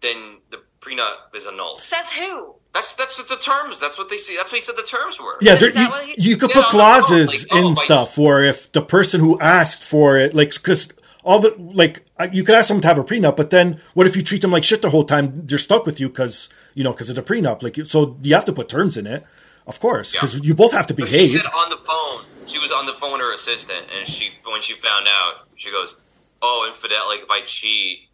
[0.02, 1.82] then the prenup is annulled.
[1.82, 2.56] Says who?
[2.74, 3.80] That's that's what the terms.
[3.80, 4.36] That's what they see.
[4.38, 5.38] That's what he said the terms were.
[5.42, 8.18] Yeah, there, you, he- you could put on phone, clauses like, oh, in by- stuff
[8.18, 10.88] where if the person who asked for it, like, because
[11.24, 14.06] all the like, uh, you could ask someone to have a prenup, but then what
[14.08, 15.48] if you treat them like shit the whole time?
[15.48, 17.64] They're stuck with you because you know because of the prenup.
[17.64, 19.26] Like, so you have to put terms in it,
[19.66, 21.30] of course, because you both have to But she behave.
[21.30, 22.26] said on the phone.
[22.46, 25.72] She was on the phone with her assistant, and she when she found out, she
[25.72, 25.96] goes,
[26.42, 27.08] "Oh, infidel!
[27.08, 28.09] Like if I cheat."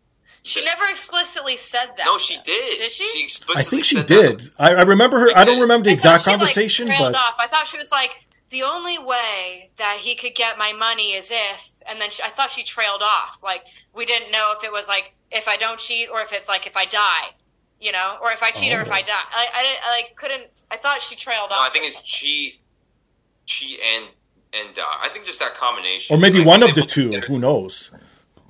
[0.46, 2.06] She never explicitly said that.
[2.06, 2.44] No, she though.
[2.46, 2.78] did.
[2.80, 3.04] Did she?
[3.28, 4.52] She I think she said did.
[4.60, 5.30] I, I remember her.
[5.36, 7.34] I don't remember the I exact she, conversation, trailed but off.
[7.40, 8.12] I thought she was like,
[8.50, 12.28] the only way that he could get my money is if, and then she, I
[12.30, 13.40] thought she trailed off.
[13.42, 13.66] Like
[13.96, 16.68] we didn't know if it was like if I don't cheat or if it's like
[16.68, 17.34] if I die,
[17.82, 18.94] you know, or if I cheat or if Oh.
[18.94, 19.14] I die.
[19.32, 20.44] I, I, didn't- I like couldn't.
[20.70, 21.70] I thought she trailed No, off.
[21.70, 22.62] I think it's cheat,
[23.48, 24.06] cheat and
[24.54, 24.84] and die.
[25.02, 26.16] I think just that combination.
[26.16, 27.10] or maybe I one of the two.
[27.10, 27.24] did.
[27.26, 27.90] Who knows?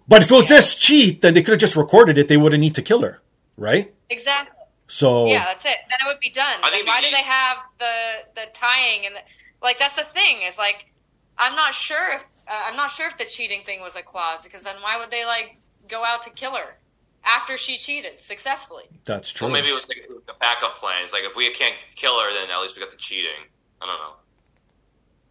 [0.08, 2.28] But if it was just cheat, then they could have just recorded it.
[2.28, 3.22] They wouldn't need to kill her,
[3.58, 3.93] right?
[4.10, 4.51] exactly.
[4.88, 5.78] So Yeah, that's it.
[5.89, 6.60] Then it would be done.
[6.64, 7.95] I Then why do they have the
[8.36, 9.20] the tying and the,
[9.62, 10.91] like that's the thing is like
[11.39, 14.43] I'm not sure if uh, I'm not sure if the cheating thing was a clause
[14.43, 16.78] because then why would they like go out to kill her
[17.24, 18.84] after she cheated successfully?
[19.06, 19.47] that's true.
[19.47, 21.01] Well, maybe it was like the backup plan.
[21.01, 23.49] It's like if we can't kill her, then at least we got the cheating.
[23.82, 24.14] I don't know.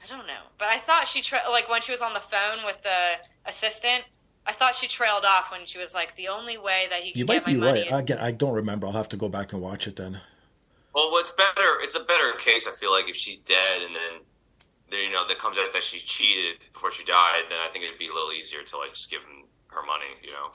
[0.03, 2.65] I don't know, but I thought she tra- like when she was on the phone
[2.67, 4.05] with the assistant.
[4.47, 7.19] I thought she trailed off when she was like the only way that he could
[7.19, 7.89] you get might be my money.
[7.91, 8.01] right.
[8.01, 8.87] Again, I don't remember.
[8.87, 10.21] I'll have to go back and watch it then.
[10.95, 11.79] Well, what's better?
[11.81, 12.69] It's a better case.
[12.69, 14.21] I feel like if she's dead and then,
[14.91, 17.85] then you know, that comes out that she cheated before she died, then I think
[17.85, 20.13] it'd be a little easier to like just give him her money.
[20.23, 20.51] You know.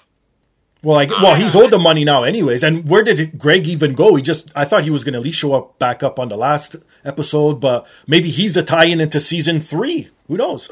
[0.81, 2.63] Well, like, well, he's uh, owed the money now, anyways.
[2.63, 4.15] And where did Greg even go?
[4.15, 6.29] He just, I thought he was going to at least show up back up on
[6.29, 10.07] the last episode, but maybe he's the tie-in into season three.
[10.29, 10.69] Who knows?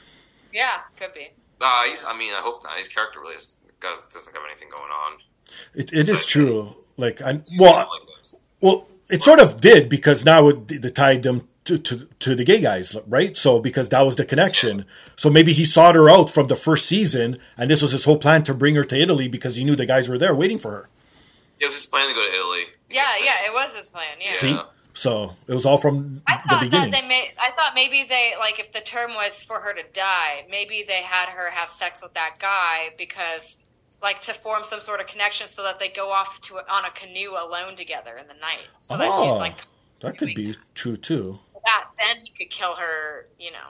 [0.54, 1.28] yeah, could be.
[1.60, 2.72] Uh, he's, I mean, I hope not.
[2.74, 5.18] His character really is, does, doesn't have anything going on.
[5.74, 6.74] It, it is true.
[6.96, 7.88] Like, I, He's well, like
[8.60, 12.44] well, it sort of did because now it, it tied them to, to to the
[12.44, 13.36] gay guys, right?
[13.36, 14.86] So because that was the connection.
[15.16, 18.16] So maybe he sought her out from the first season, and this was his whole
[18.16, 20.70] plan to bring her to Italy because he knew the guys were there waiting for
[20.70, 20.88] her.
[21.58, 22.62] It was his plan to go to Italy.
[22.88, 24.06] Yeah, yeah, it was his plan.
[24.20, 24.34] Yeah.
[24.34, 24.62] See, Yeah.
[24.94, 26.90] So it was all from I the thought that beginning.
[26.92, 27.32] they made.
[27.38, 31.02] I thought maybe they like if the term was for her to die, maybe they
[31.02, 33.58] had her have sex with that guy because
[34.02, 36.90] like to form some sort of connection so that they go off to on a
[36.90, 39.58] canoe alone together in the night, so that Oh, she's like
[40.00, 41.38] that could be true too.
[41.66, 41.84] that.
[42.00, 43.68] Then you could kill her, you know,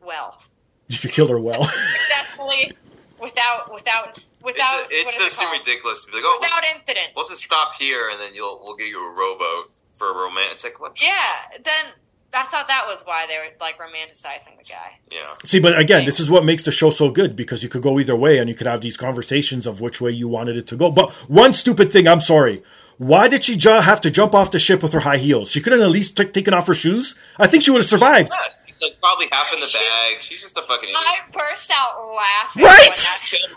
[0.00, 0.40] well,
[0.88, 1.64] You could kill her well.
[1.68, 2.72] successfully,
[3.20, 4.80] without without without.
[4.90, 7.08] It- it's just it ridiculous to be like, oh, Without we'll, incident.
[7.16, 10.52] we'll just stop here and then you'll we'll get you a rowboat for a romance.
[10.52, 11.00] It's like what?
[11.02, 11.58] Yeah.
[11.64, 11.92] Then
[12.34, 14.98] I thought that was why they were like romanticizing the guy.
[15.10, 15.32] Yeah.
[15.44, 17.98] See, but again, this is what makes the show so good because you could go
[17.98, 20.76] either way and you could have these conversations of which way you wanted it to
[20.76, 20.90] go.
[20.90, 22.62] But one stupid thing, I'm sorry.
[22.98, 25.50] Why did she ju- have to jump off the ship with her high heels?
[25.50, 27.14] She couldn't at least t- taken off her shoes.
[27.38, 28.30] I think she would have survived.
[28.32, 30.20] Yeah, like probably half in the bag.
[30.22, 30.96] She's just a fucking idiot.
[30.98, 32.62] I burst out laughing.
[32.64, 32.96] Right?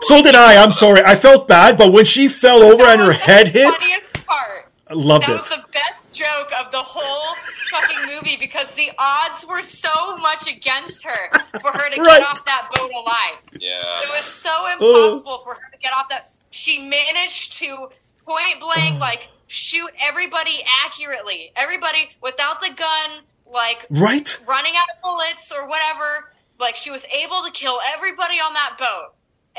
[0.02, 0.62] So did I.
[0.62, 1.02] I'm sorry.
[1.02, 3.74] I felt bad, but when she fell over That and her was the head hit,
[3.74, 4.70] Funniest part.
[4.88, 5.34] I loved That it.
[5.34, 7.34] was the best joke of the whole
[7.70, 11.30] fucking movie because the odds were so much against her
[11.60, 12.18] for her to Right.
[12.20, 13.38] get off that boat alive.
[13.58, 14.00] Yeah.
[14.02, 16.30] It was so impossible for her to get off that.
[16.50, 17.88] She managed to
[18.26, 23.10] point blank, like shoot everybody accurately, everybody without the gun,
[23.52, 24.36] like Right?
[24.46, 26.32] running out of bullets or whatever.
[26.58, 29.12] Like she was able to kill everybody on that boat.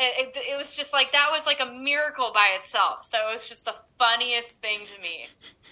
[0.03, 3.03] It, it, it was just like that was like a miracle by itself.
[3.03, 5.27] So it was just the funniest thing to me.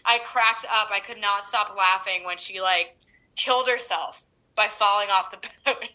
[0.06, 0.90] I cracked up.
[0.92, 2.96] I could not stop laughing when she like
[3.36, 4.24] killed herself
[4.56, 5.90] by falling off the boat.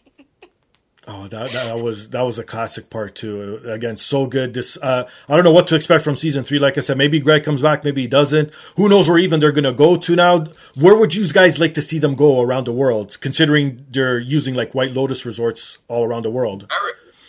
[1.07, 3.61] Oh, that, that was that was a classic part too.
[3.65, 4.53] Again, so good.
[4.53, 6.57] This uh, I don't know what to expect from season three.
[6.57, 8.51] Like I said, maybe Greg comes back, maybe he doesn't.
[8.75, 10.45] Who knows where even they're gonna go to now?
[10.73, 13.21] Where would you guys like to see them go around the world?
[13.21, 16.69] Considering they're using like White Lotus resorts all around the world.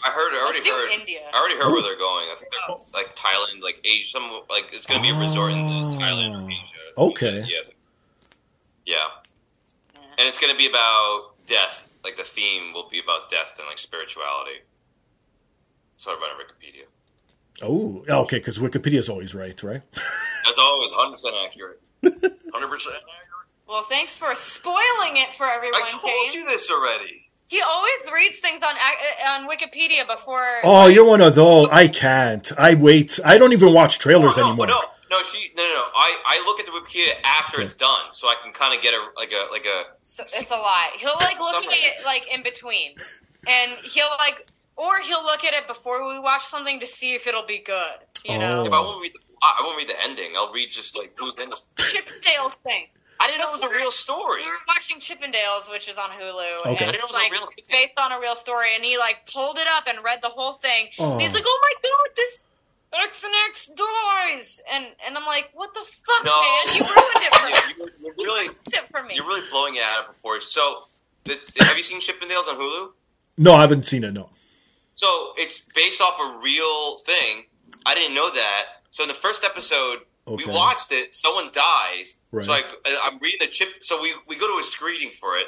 [0.06, 0.34] I, heard.
[0.34, 0.90] I already Let's heard.
[0.90, 1.20] India.
[1.32, 2.28] I already heard where they're going.
[2.30, 2.82] I think they're, oh.
[2.94, 4.06] like Thailand, like Asia.
[4.06, 5.98] Some like it's going to be a resort in oh.
[5.98, 6.62] Thailand or Asia.
[6.96, 7.44] Oh, Okay.
[7.46, 7.70] Yes.
[8.86, 9.06] Yeah.
[9.94, 11.92] And it's going to be about death.
[12.04, 14.60] Like the theme will be about death and like spirituality.
[15.96, 16.84] So I read on Wikipedia.
[17.62, 19.82] Oh, okay, because Wikipedia is always right, right?
[19.92, 21.80] That's always 100 percent accurate.
[22.00, 23.48] 100 percent accurate.
[23.66, 26.30] well, thanks for spoiling it for everyone, I told Kane.
[26.32, 27.25] you this already.
[27.48, 30.60] He always reads things on uh, uh, on Wikipedia before.
[30.64, 31.68] Oh, like, you're one of those.
[31.70, 32.50] I can't.
[32.58, 33.20] I wait.
[33.24, 34.66] I don't even watch trailers no, no, anymore.
[34.66, 34.80] No,
[35.10, 35.84] no, she no, no, no.
[35.94, 37.64] I, I look at the Wikipedia after Okay.
[37.64, 40.50] it's done, so I can kind of get a like a like a So it's
[40.50, 40.90] a lie.
[40.98, 42.96] He'll like look at it like in between,
[43.48, 47.26] and he'll like, or he'll look at it before we watch something to see if
[47.28, 47.98] it'll be good.
[48.24, 50.32] You know, If I won't read the I won't read the ending.
[50.36, 51.56] I'll read just like who's in the.
[51.76, 52.86] Chippendales thing.
[53.26, 54.42] I didn't know it was a real story.
[54.42, 56.70] We were watching Chippendales, which is on Hulu, Okay.
[56.70, 58.74] and I didn't know it was like real based on a real story.
[58.74, 60.88] And he like pulled it up and read the whole thing.
[60.98, 61.18] Oh.
[61.18, 62.42] He's like, "Oh my god, this
[62.94, 66.76] X and X dies," and and I'm like, "What the fuck, No, man?
[66.76, 67.74] You ruined it for me.
[67.78, 70.48] you're, you're really You ruined it for me." you're really blowing it out of proportion.
[70.48, 70.84] So,
[71.24, 71.32] the,
[71.64, 72.92] have you seen Chippendales on Hulu?
[73.38, 74.12] No, I haven't seen it.
[74.14, 74.30] No.
[74.94, 75.06] So
[75.36, 77.44] it's based off a real thing.
[77.84, 78.64] I didn't know that.
[78.90, 79.98] So in the first episode,
[80.28, 80.44] Okay.
[80.44, 81.14] we watched it.
[81.14, 82.18] Someone dies.
[82.32, 82.44] Right.
[82.44, 82.62] So I,
[83.04, 83.68] I'm reading the chip.
[83.80, 85.46] So we, we go to a screening for it,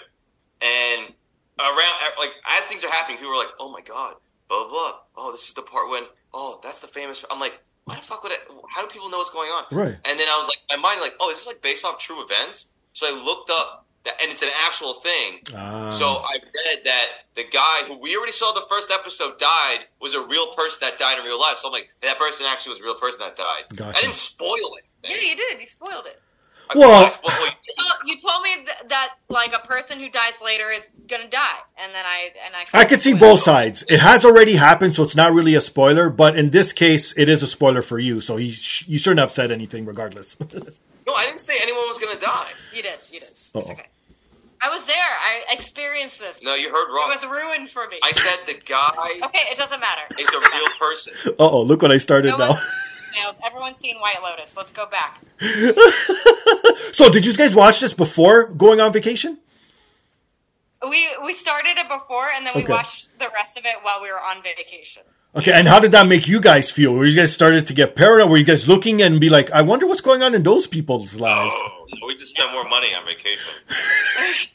[0.62, 1.12] and
[1.59, 4.14] around like as things are happening, people are like, "Oh my god,
[4.49, 4.68] blah blah.
[4.68, 4.93] blah.
[5.16, 8.22] Oh, this is the part when oh that's the famous." I'm like, "Why the fuck
[8.22, 8.41] would it?
[8.70, 9.95] How do people know what's going on?" Right.
[9.95, 12.22] And then I was like, my mind like, "Oh, is this like based off true
[12.24, 13.87] events?" So I looked up.
[14.05, 15.40] That, and it's an actual thing.
[15.57, 15.90] Ah.
[15.90, 20.14] So I read that the guy who we already saw the first episode died was
[20.14, 21.59] a real person that died in real life.
[21.59, 23.64] So I'm like, that person actually was a real person that died.
[23.74, 23.99] Gotcha.
[23.99, 24.84] I didn't spoil it.
[25.03, 25.59] yeah, you did.
[25.61, 26.20] You spoiled it.
[26.70, 30.40] I- Well- spoiled- well, Well, you told me th- that like a person who dies
[30.44, 32.64] later is gonna die, and then I and I.
[32.80, 33.44] I could see spoiled both it.
[33.44, 33.84] sides.
[33.88, 36.11] It has already happened, so it's not really a spoiler.
[36.11, 38.20] But in this case, it is a spoiler for you.
[38.20, 40.36] So he sh- you shouldn't have said anything, regardless.
[41.07, 42.51] no, I didn't say anyone was going to die.
[42.74, 42.99] You did.
[43.12, 43.38] You did.
[43.55, 43.86] It's okay.
[44.61, 44.94] I was there.
[44.96, 46.44] I experienced this.
[46.44, 47.11] No, you heard wrong.
[47.11, 47.30] it wrong.
[47.30, 47.99] was ruined for me.
[48.03, 48.90] I said the guy
[49.26, 50.03] okay, it doesn't matter.
[50.18, 51.12] is a real person.
[51.26, 52.49] uh oh, look what I started No now.
[52.51, 52.62] one-
[53.14, 54.57] Now, everyone's seen White Lotus.
[54.57, 55.20] Let's go back.
[56.92, 59.38] So did you guys watch this before going on vacation?
[60.82, 62.72] We we started it before, and then we Okay.
[62.72, 65.03] watched the rest of it while we were on vacation.
[65.37, 66.95] Okay, and how did that make you guys feel?
[66.95, 68.31] Were you guys started to get paranoid?
[68.31, 71.20] Were you guys looking and be like, I wonder what's going on in those people's
[71.20, 71.55] lives?
[71.57, 73.53] Oh, we just spent more money on vacation.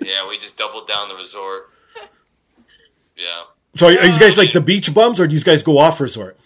[0.00, 1.70] yeah, we just doubled down the resort.
[3.16, 3.42] Yeah,
[3.76, 6.38] So are you guys like the beach bums, or do you guys go off resort?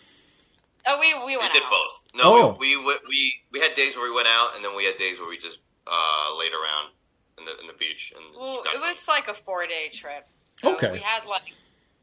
[0.86, 1.70] Oh, we we we did out.
[1.70, 2.06] both.
[2.14, 2.56] No, Oh.
[2.58, 5.18] we, we we we had days where we went out, and then we had days
[5.18, 6.90] where we just uh, laid around
[7.38, 8.12] in the in the beach.
[8.16, 10.26] And Well, it was like a four day trip.
[10.52, 10.92] So Okay.
[10.92, 11.42] We had like,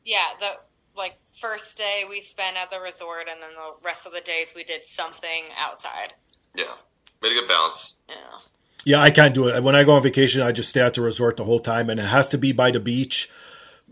[0.05, 0.57] yeah, the
[0.95, 4.53] like first day we spent at the resort, and then the rest of the days
[4.55, 6.13] we did something outside.
[6.57, 6.65] yeah,
[7.21, 7.95] made a good balance.
[8.09, 8.15] Yeah.
[8.85, 9.63] Yeah, I can't do it.
[9.63, 11.99] When I go on vacation, I just stay at the resort the whole time, and
[11.99, 13.29] it has to be by the beach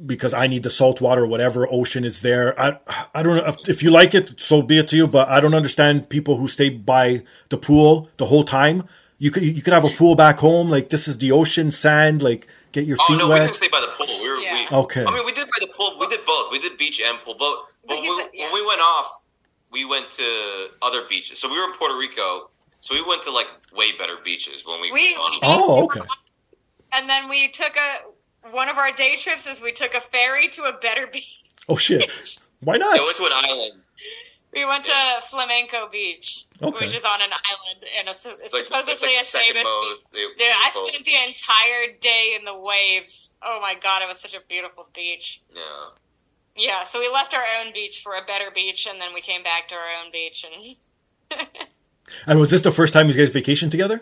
[0.05, 2.59] because I need the salt water, whatever ocean is there.
[2.61, 2.77] I
[3.15, 5.07] I don't know if, if you like it, so be it to you.
[5.07, 8.83] But I don't understand people who stay by the pool the whole time.
[9.17, 12.21] You could you could have a pool back home, like this is the ocean, sand,
[12.21, 13.41] like get your feet Oh feet no, we wet.
[13.43, 14.19] didn't stay by the pool.
[14.21, 14.30] We were we,
[14.71, 15.03] Okay.
[15.05, 15.97] I mean, we did by the pool.
[15.99, 16.51] We did both.
[16.51, 17.35] We did beach and pool.
[17.37, 18.45] But, but But when, we, said- yeah.
[18.45, 19.21] when we went off,
[19.71, 21.39] we went to other beaches.
[21.39, 22.49] So we were in Puerto Rico.
[22.81, 24.91] So we went to like way better beaches when we.
[24.91, 26.01] We- went on- Oh, okay.
[26.93, 30.47] And then we took a one of our day trips is we took a ferry
[30.49, 31.41] to a better beach.
[31.69, 32.11] Oh shit!
[32.61, 32.97] Why not?
[32.99, 33.81] I went to an island.
[34.53, 34.91] We went to
[35.21, 36.85] Flamenco Beach, Okay.
[36.85, 39.63] which is on an island, and it's, it's It's like, supposedly it's like a famous.
[39.63, 40.11] most.
[40.11, 40.27] beach.
[40.37, 43.33] Dude, I spent the entire day in the waves.
[43.41, 45.41] Oh my god, it was such a beautiful beach.
[45.55, 45.61] Yeah.
[46.57, 49.41] Yeah, so we left our own beach for a better beach, and then we came
[49.41, 51.39] back to our own beach, and
[52.27, 54.01] And was this the first time you guys vacationed together?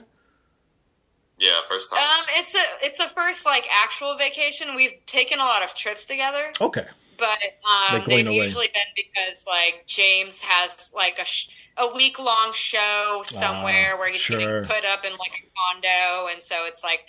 [1.37, 1.99] Yeah, first time.
[1.99, 4.73] um, it's a it's the first like actual vacation.
[4.75, 6.85] We've taken a lot of trips together, Okay.
[7.19, 7.37] But
[7.69, 8.35] um, Like they've away.
[8.37, 14.07] usually been because like James has like a sh- a week long show somewhere where
[14.09, 14.39] he's sure.
[14.39, 17.01] getting put up in like a condo, and so it's like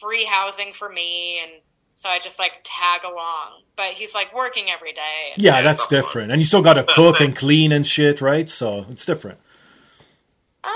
[0.00, 1.52] free housing for me, and
[1.94, 3.62] so I just like tag along.
[3.76, 5.32] But he's like working every day.
[5.34, 6.00] and- Yeah, Yeah, that's it's not fun.
[6.08, 6.32] different.
[6.32, 8.48] And you still got to cook and clean and shit, right?
[8.50, 9.38] So it's different.
[10.64, 10.70] Uh,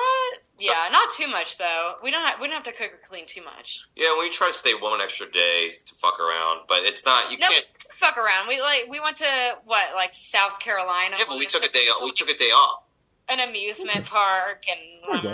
[0.58, 1.94] yeah, not too much though.
[2.02, 3.84] We don't have, we don't have to cook or clean too much.
[3.96, 7.30] yeah, we try to stay one extra day to fuck around, but it's not.
[7.30, 7.66] You No, can't.
[7.92, 8.48] We fuck around.
[8.48, 11.16] We like we went to what like South Carolina.
[11.18, 11.86] Yeah, but we took a day.
[12.02, 12.84] We took a day off.
[13.28, 15.22] an amusement park and.
[15.22, 15.32] There.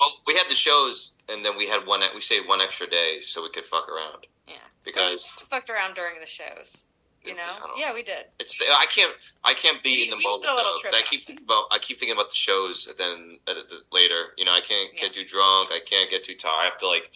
[0.00, 2.00] Well, we had the shows, and then we had one.
[2.14, 5.94] We saved one extra day so we could fuck around Yeah, because we fucked around
[5.94, 6.84] during the shows.
[7.24, 7.42] You know?
[7.42, 8.26] I don't- Yeah, we did.
[8.38, 9.12] It's I can't
[9.44, 11.20] I can't be We- in the we moment a little though, 'cause trip I keep
[11.20, 14.32] thinking about I keep thinking about the shows and then uh, the- later.
[14.38, 15.70] You know, I can't get too drunk.
[15.72, 16.60] I can't get too tired.
[16.60, 17.12] I have to like.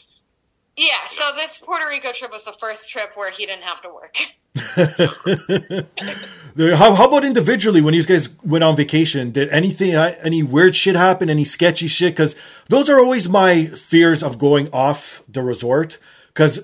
[0.77, 3.93] Yeah, so this Puerto Rico trip was the first trip where he didn't have to
[3.93, 4.17] work.
[6.55, 9.31] How, how about individually when these guys went on vacation?
[9.31, 11.31] Did anything, uh, any weird shit happen?
[11.31, 12.13] Any sketchy shit?
[12.13, 12.37] Because
[12.69, 15.99] those are always my fears of going off the resort.
[16.29, 16.61] Because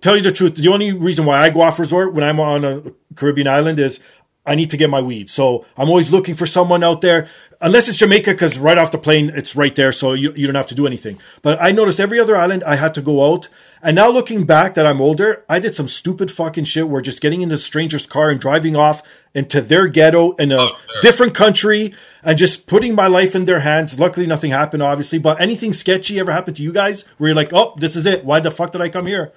[0.00, 2.64] tell you the truth, the only reason why I go off resort when I'm on
[2.64, 2.82] a
[3.14, 4.00] Caribbean island is
[4.44, 5.30] I need to get my weed.
[5.30, 7.28] So I'm always looking for someone out there,
[7.60, 9.92] unless it's Jamaica, because right off the plane, it's right there.
[9.92, 11.18] So you, you don't have to do anything.
[11.42, 13.48] But I noticed every other island I had to go out.
[13.82, 17.20] And now looking back that I'm older, I did some stupid fucking shit where just
[17.20, 19.02] getting in the stranger's car and driving off
[19.34, 21.02] into their ghetto in a Oh, sure.
[21.02, 21.94] different country
[22.24, 23.98] and just putting my life in their hands.
[24.00, 25.18] Luckily, nothing happened, obviously.
[25.18, 28.24] But anything sketchy ever happened to you guys where you're like, oh, this is it.
[28.24, 29.32] Why the fuck did I come here?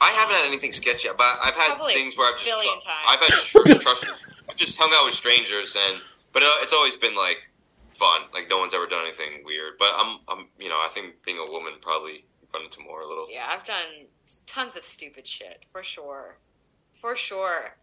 [0.00, 3.20] I haven't had anything sketchy, but I've had Probably things where I've just tr- I've
[3.20, 4.06] had tr- trust.
[4.50, 6.00] I've just hung out with strangers, and
[6.34, 7.50] but uh, it's always been like
[7.92, 8.22] fun.
[8.34, 9.74] Like no one's ever done anything weird.
[9.78, 13.08] But I'm I'm you know I think being a woman probably run into more a
[13.08, 13.26] little.
[13.30, 14.06] Yeah, I've done
[14.46, 16.36] tons of stupid shit for sure,
[16.94, 17.76] for sure.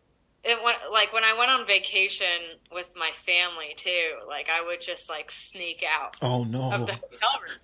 [0.44, 4.14] It went like when I went on vacation with my family too.
[4.28, 6.70] Like I would just like sneak out Oh, of no.
[6.72, 7.60] the hotel room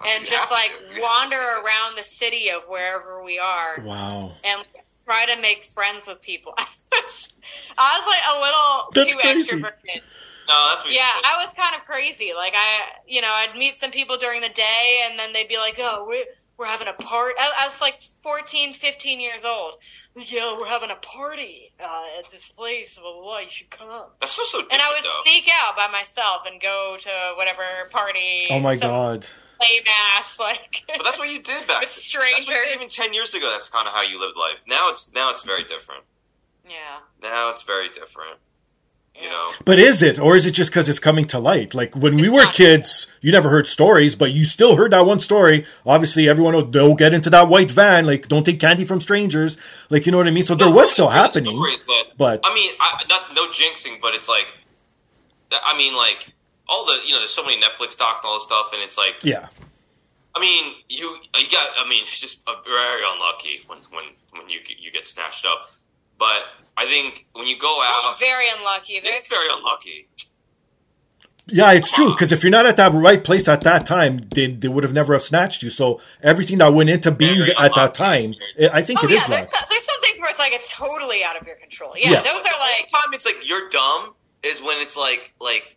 [0.08, 0.84] and just like to.
[0.96, 4.32] You have to wander around the city of wherever we are Wow.
[4.42, 4.64] and
[5.04, 6.54] try to make friends with people.
[6.58, 7.32] I was,
[7.78, 9.50] I was like a little That's too crazy.
[9.52, 10.02] extroverted.
[10.48, 12.32] No, that's what Yeah, I was kind of crazy.
[12.36, 15.56] Like I, you know, I'd meet some people during the day, and then they'd be
[15.56, 16.24] like, "Oh, we're
[16.58, 19.76] we're having a party." I, I was like 14, 15 years old.
[20.16, 22.98] Yeah, we're having a party uh, at this place.
[22.98, 23.38] Blah, blah, blah.
[23.38, 23.88] You should come.
[24.20, 25.22] That's so so different And I would though.
[25.24, 28.46] sneak out by myself and go to whatever party.
[28.50, 29.26] Oh, my some God.
[29.60, 29.82] Lame
[30.16, 30.82] ass like.
[30.86, 31.80] But that's what you did back.
[31.80, 32.74] With That's what, strangers.
[32.74, 34.56] even ten years ago, that's kind of how you lived life.
[34.68, 36.02] Now it's now it's very different.
[36.68, 36.98] yeah.
[37.22, 38.38] Now it's very different.
[39.20, 39.50] You know.
[39.64, 41.72] But is it, or is it just because it's coming to light?
[41.72, 42.52] Like when we were not.
[42.54, 45.64] kids, you never heard stories, but you still heard that one story.
[45.86, 48.06] Obviously, everyone will they'll get into that white van.
[48.06, 49.56] Like, don't take candy from strangers.
[49.88, 50.42] Like, you know what I mean?
[50.42, 51.56] So there was still Stories, happening.
[51.86, 54.52] but, but- I mean, I, not no jinxing, but it's like,
[55.52, 56.34] I mean, like
[56.68, 58.96] all the you know, there's so many Netflix docs and all this stuff, and it's
[58.98, 59.48] like, Yeah,
[60.34, 64.62] I mean, you you got, I mean, just uh, very unlucky when when when you
[64.64, 65.70] get, you get snatched up,
[66.18, 66.44] but
[66.76, 69.00] I think when you go out, Very unlucky.
[69.00, 70.08] There's it's very unlucky.
[71.46, 72.10] yeah, it's true.
[72.10, 74.94] Because if you're not at that right place at that time, they, they would have
[74.94, 75.68] never have snatched you.
[75.70, 79.10] So everything that went into being Very at that time, it, I think Oh it
[79.10, 79.48] yeah, is there's luck.
[79.50, 81.92] some, there's some things where it's like it's totally out of your control.
[81.96, 82.22] Yeah, Yeah.
[82.22, 85.73] those are like only time it's like you're dumb is when it's like like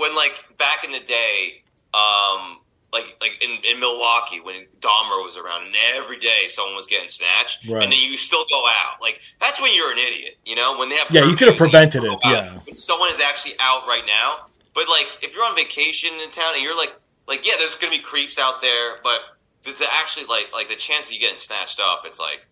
[0.00, 1.62] when like back in the day,
[1.94, 2.58] um,
[2.92, 7.08] like like in, in Milwaukee when Dahmer was around, and every day someone was getting
[7.08, 7.84] snatched, Right.
[7.84, 9.00] and then you still go out.
[9.00, 10.78] Like that's when you're an idiot, you know.
[10.78, 12.58] When they have Yeah, you could have prevented it, yeah.
[12.66, 16.52] When someone is actually out right now, but like if you're on vacation in town
[16.54, 16.96] and you're like
[17.28, 19.20] like yeah, there's gonna be creeps out there, but
[19.62, 22.46] to, to actually like like the chance of you getting snatched up, it's like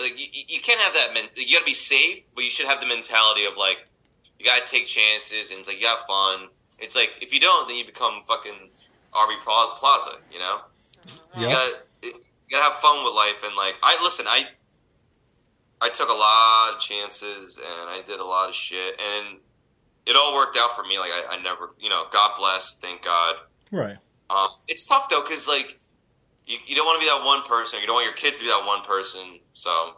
[0.00, 1.10] like you, you can't have that.
[1.12, 3.86] Men- you gotta be safe, but you should have the mentality of like
[4.44, 6.48] you gotta take chances and it's like you have fun.
[6.78, 8.70] It's like if you don't, then you become fucking
[9.14, 10.18] Aubrey Plaza.
[10.30, 10.58] You know,
[11.38, 12.12] you gotta you
[12.50, 14.26] gotta have fun with life and like I listen.
[14.28, 14.44] I
[15.80, 19.38] I took a lot of chances and I did a lot of shit and
[20.06, 20.98] it all worked out for me.
[20.98, 23.36] Like I, I never, you know, God bless, thank God.
[23.70, 23.96] Right.
[24.28, 25.78] Um, it's tough though because like
[26.46, 27.80] you, you don't want to be that one person.
[27.80, 29.40] You don't want your kids to be that one person.
[29.54, 29.96] So,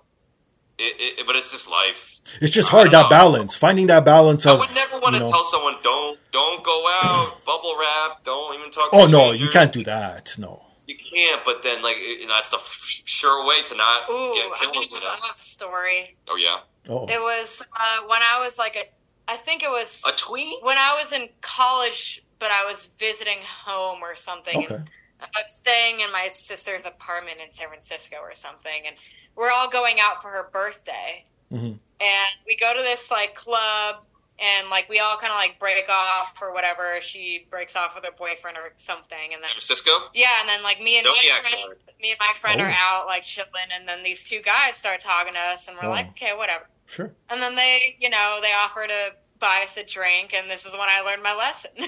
[0.79, 2.20] it, it, but it's just life.
[2.41, 3.09] It's just hard that know.
[3.09, 4.61] balance, finding that balance Of, I of.
[4.61, 8.70] would never want to know- tell someone don't don't go out, bubble wrap, don't even
[8.70, 8.91] talk.
[8.91, 10.35] to Oh no, you can't do that.
[10.39, 10.62] No.
[10.87, 11.43] You can't.
[11.45, 14.74] But then like you know, that's the f- sure way to not Ooh, get killed.
[14.74, 15.27] think I know?
[15.27, 16.16] have a story.
[16.29, 16.59] Oh yeah,
[16.89, 17.07] Oh.
[17.07, 18.85] It was uh, when I was like a,
[19.33, 20.62] I think it was a tweet.
[20.62, 24.59] when I was in college, but I was visiting home or something.
[24.64, 24.74] Okay.
[24.74, 24.91] And
[25.21, 28.97] I was staying in my sister's apartment in San Francisco or something, and
[29.35, 31.25] we're all going out for her birthday.
[31.53, 31.79] Mhm.
[32.01, 34.05] And we go to this like club,
[34.39, 37.01] and like we all kind of like break off or whatever.
[37.01, 39.91] She breaks off with her boyfriend or something, and then San Francisco.
[40.12, 42.75] yeah, and then like me and Zodiac my friend, me and my friend are Oh.
[43.01, 45.91] out like chilling, and then these two guys start talking to us, and we're Oh.
[45.91, 46.67] like, okay, whatever.
[46.87, 47.14] Sure.
[47.31, 50.73] And then they, you know, they offer to buy us a drink, and this is
[50.73, 51.71] when I learned my lesson.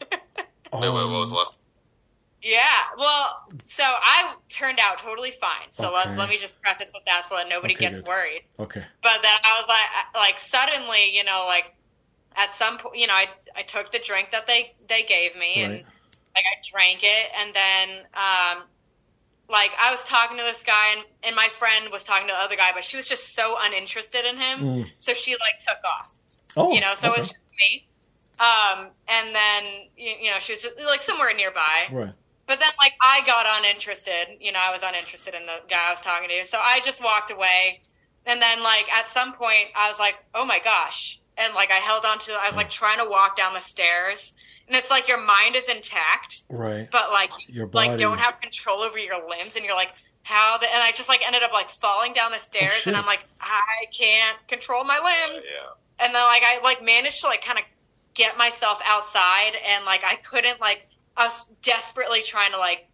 [0.00, 0.18] Wait,
[0.72, 1.58] wait, what was the last?
[2.42, 2.62] Yeah,
[2.98, 5.70] well, so I turned out totally fine.
[5.70, 6.08] So Okay.
[6.10, 8.08] let, let me just preface with that so that nobody Okay, gets good.
[8.08, 8.42] worried.
[8.58, 8.84] Okay.
[9.02, 11.74] But then I was like, like suddenly, you know, like
[12.36, 13.26] at some point, you know, I
[13.56, 15.86] I took the drink that they they gave me, and Right.
[16.34, 18.64] like I drank it, and then um,
[19.48, 22.38] like I was talking to this guy, and and my friend was talking to the
[22.38, 24.90] other guy, but she was just so uninterested in him, Mm.
[24.98, 26.12] so she like took off
[26.56, 26.72] Oh.
[26.72, 27.14] you know, so okay.
[27.14, 27.86] it was just me.
[28.38, 29.62] Um, and then
[29.96, 31.86] you, you know she was just like somewhere nearby.
[31.90, 32.12] Right.
[32.46, 34.38] But then like I got uninterested.
[34.40, 37.02] You know, I was uninterested in the guy I was talking to, so I just
[37.02, 37.82] walked away.
[38.26, 41.76] And then like at some point I was like, oh my gosh, and like I
[41.76, 42.32] held on to.
[42.32, 44.34] I was like trying to walk down the stairs,
[44.68, 46.88] and it's like your mind is intact, Right.
[46.90, 47.88] but like Your body.
[47.90, 49.90] like don't have control over your limbs, and you're like.
[50.28, 52.88] How the, and I just like ended up like falling down the oh, stairs, Oh,
[52.90, 56.04] and I'm like, I can't control my limbs Yeah.
[56.04, 57.64] and then like I like managed to like kind of
[58.14, 62.88] get myself outside and like I couldn't like I was desperately trying to like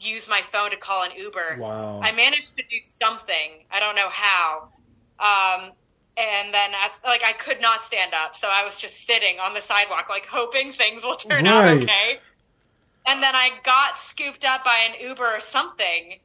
[0.00, 1.56] use my phone to call an Uber.
[1.58, 2.00] Wow.
[2.02, 3.64] I managed to do something.
[3.70, 4.68] I don't know how.
[5.18, 5.72] Um
[6.18, 9.52] and then I, like I could not stand up, so I was just sitting on
[9.52, 12.20] the sidewalk like hoping things will turn out okay.
[13.08, 16.18] And then I got scooped up by an Uber or something.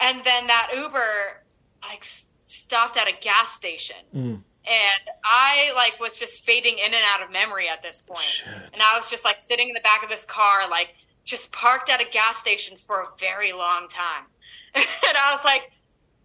[0.00, 1.42] And then that Uber
[1.88, 4.42] like s- stopped at a gas station Mm.
[4.66, 8.20] And I like was just fading in and out of memory at this point.
[8.20, 8.48] Shit.
[8.72, 10.94] And I was just like sitting in the back of this car, like
[11.24, 14.24] just parked at a gas station for a very long time.
[14.74, 15.70] and I was like,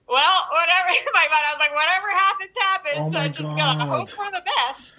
[0.07, 0.89] well, whatever.
[0.99, 2.95] In my mind, I was like, whatever happens, happens.
[2.97, 3.87] Oh my I just gotta God.
[3.87, 4.95] hope for the best.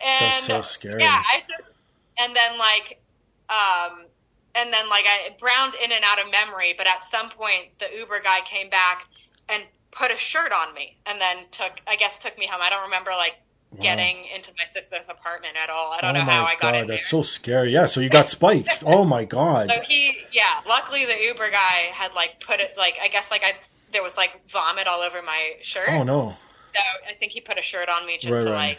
[0.00, 1.02] And That's so scary.
[1.02, 1.74] yeah, I just
[2.18, 3.00] and then like
[3.48, 4.06] um
[4.54, 7.86] and then like I browned in and out of memory, but at some point the
[7.96, 9.08] Uber guy came back
[9.48, 12.60] and put a shirt on me and then took I guess took me home.
[12.62, 13.36] I don't remember like
[13.80, 15.92] getting into my sister's apartment at all.
[15.92, 16.96] I don't oh know how I got god, in there.
[16.96, 17.72] that's so scary.
[17.72, 18.82] Yeah, so you got spiked.
[18.86, 19.70] oh my god.
[19.70, 20.60] So he, yeah.
[20.68, 23.52] Luckily, the Uber guy had like put it like I guess like I
[23.92, 25.88] there was like vomit all over my shirt.
[25.90, 26.34] Oh no.
[26.74, 26.80] So
[27.10, 28.68] I think he put a shirt on me just Right, to right.
[28.68, 28.78] like.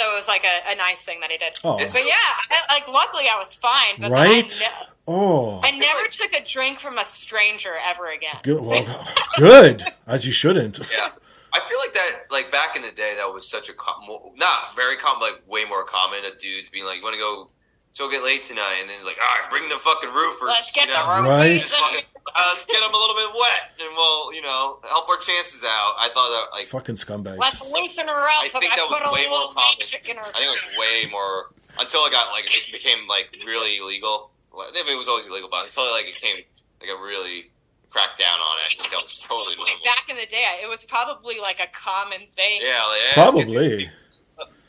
[0.00, 1.52] So it was like a, a nice thing that he did.
[1.62, 1.76] Oh.
[1.76, 2.14] But yeah,
[2.50, 4.00] I, like luckily I was fine.
[4.00, 4.48] But Right?
[4.48, 5.60] then I, Oh.
[5.64, 8.36] I never took a drink from a stranger ever again.
[8.42, 8.60] Good.
[8.64, 9.82] Well, good.
[10.06, 10.78] As you shouldn't.
[10.78, 11.10] Yeah.
[11.54, 14.32] I feel like that, like back in the day, that was such a com- mo-
[14.36, 16.24] not very common, like way more common.
[16.24, 17.50] Of dudes being like, "You want to go,
[17.92, 20.88] so get late tonight," and then like, "All right, bring the fucking roofies." Let's get
[20.88, 21.28] you the know?
[21.28, 21.60] Right.
[21.62, 25.18] Fucking, uh, let's get them a little bit wet, and we'll, you know, help our
[25.18, 25.92] chances out.
[26.00, 27.36] I thought that, like, Fucking scumbag.
[27.36, 28.44] Let's loosen her up.
[28.44, 28.52] I up.
[28.62, 29.76] think I that was put a way more common.
[29.78, 30.24] magic in her.
[30.24, 34.31] I think it was way more until it got like it became like really illegal.
[34.52, 36.36] Well, I mean, it was always illegal, but until like it came
[36.80, 37.50] like a really
[37.90, 39.74] cracked down on it, I think that was totally normal.
[39.74, 42.60] Like back in the day, it was probably like a common thing.
[42.60, 43.90] Yeah, like, yeah, let's get these Probably.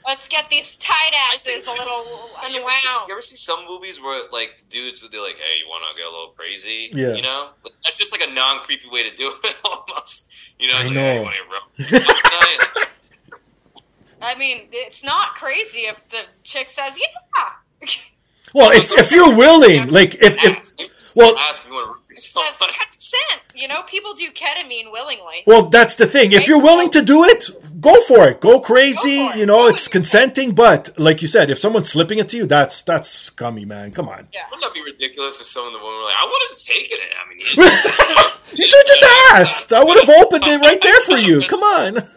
[0.05, 2.03] Let's get these tight asses a little
[2.51, 3.07] You ever, see, unwound.
[3.07, 5.97] you ever see some movies where like dudes would be like, "Hey, you want to
[5.97, 7.13] get a little crazy?" Yeah.
[7.15, 7.51] You know,
[7.85, 10.29] that's just like a non creepy way to do it almost.
[10.59, 11.01] You know, I it's like, know.
[11.01, 12.87] Hey, you want to get real tonight?
[14.21, 17.87] I mean, it's not crazy if the chick says, "Yeah."
[18.53, 22.09] Well, if, if you're willing, like if, if Well- ask if you want to root
[22.09, 22.59] yourself.
[22.59, 23.41] That's consent.
[23.55, 25.43] You know, people do ketamine willingly.
[25.45, 26.31] well, that's the thing.
[26.31, 27.49] If you're willing to do it,
[27.79, 28.41] go for it.
[28.41, 29.17] Go crazy.
[29.17, 29.35] Go it.
[29.37, 29.91] You know, Go it's with it.
[29.91, 30.55] consenting.
[30.55, 33.91] But like you said, if someone's slipping it to you, that's that's scummy, man.
[33.91, 34.27] Come on.
[34.33, 34.41] Yeah.
[34.51, 36.97] Wouldn't that be ridiculous if someone the woman were like, I would have just taken
[36.99, 37.13] it?
[37.15, 39.73] I mean, you- You should just asked.
[39.73, 41.41] I would have opened it right there for you.
[41.47, 41.97] Come on.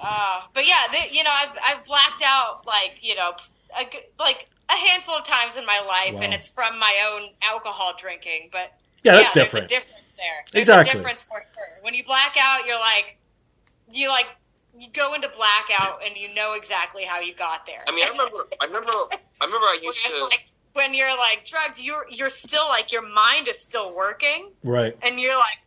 [0.00, 3.32] Uh, but yeah, they, you know, I've, I've blacked out like you know,
[3.78, 6.22] a, g- like a handful of times in my life, Wow.
[6.22, 8.50] and it's from my own alcohol drinking.
[8.52, 9.66] But Yeah, that's there's different.
[9.66, 10.44] a difference there.
[10.52, 10.90] There's Exactly.
[10.90, 11.78] a difference for sure.
[11.82, 13.16] When you black out, you're like,
[13.92, 14.26] you like,
[14.78, 17.82] you go into blackout, and you know exactly how you got there.
[17.88, 18.90] I mean, I remember, I remember,
[19.40, 20.24] I remember I used Whereas, to.
[20.26, 24.94] like when you're like drugged, you're you're still like your mind is still working, Right.
[25.02, 25.58] and you're like,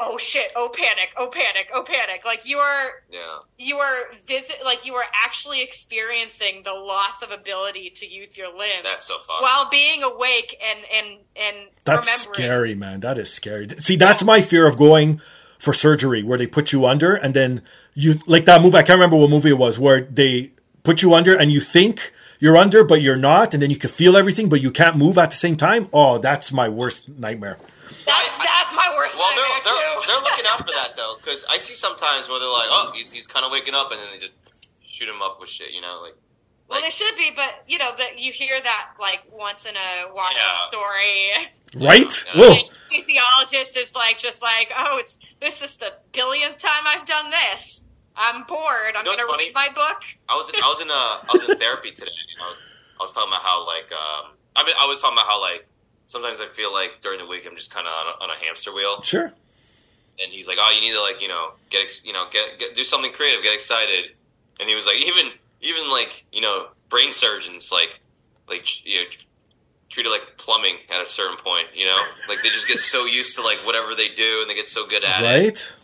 [0.00, 2.22] oh shit, oh panic, oh panic, oh panic.
[2.24, 3.38] Like you are Yeah.
[3.58, 8.48] you are visit like you are actually experiencing the loss of ability to use your
[8.48, 9.42] limbs That's so fun.
[9.42, 12.34] while being awake and and and That's remembering.
[12.34, 13.00] scary, man.
[13.00, 13.68] That is scary.
[13.78, 15.20] See, that's my fear of going
[15.58, 17.62] for surgery where they put you under and then
[17.94, 18.76] you like that movie.
[18.78, 22.12] I can't remember what movie it was where they put you under and you think
[22.38, 25.18] you're under, but you're not, and then you can feel everything, but you can't move
[25.18, 25.90] at the same time.
[25.92, 27.58] Oh, that's my worst nightmare.
[28.10, 30.06] That's that's my worst Well, nightmare they're, they're, too.
[30.06, 33.12] they're looking out for that though, because I see sometimes where they're like, "Oh, he's,
[33.12, 34.34] he's kind of waking up," and then they just
[34.88, 36.14] shoot him up with shit, you know, like.
[36.68, 39.74] well, like they should be, but you know that you hear that like once in
[39.76, 40.68] a while Yeah.
[40.68, 41.48] story.
[41.76, 42.24] Right?
[42.34, 42.40] Yeah.
[42.40, 42.48] Whoa.
[42.50, 47.30] Like, Anesthesiologist is like just like, oh, it's this is the billionth time I've done
[47.30, 47.84] this.
[48.16, 48.96] I'm bored.
[48.96, 49.44] I'm You know gonna funny?
[49.46, 50.02] read my book.
[50.28, 52.10] I was in, I was in uh, I was in therapy today.
[52.34, 52.50] You know,
[52.98, 55.66] I was talking about how like um, I mean, I was talking about how like
[56.10, 58.44] sometimes I feel like during the week I'm just kind of on, a- on a
[58.44, 59.32] hamster wheel, Sure.
[60.22, 62.58] and he's like, "Oh, you need to like you know get ex- you know get,
[62.58, 64.16] get do something creative, get excited,"
[64.58, 68.00] and he was like, even even like you know brain surgeons like
[68.48, 69.06] like you know
[69.88, 73.06] treat it like plumbing at a certain point, you know, like they just get so
[73.06, 75.74] used to like whatever they do and they get so good at it, Right?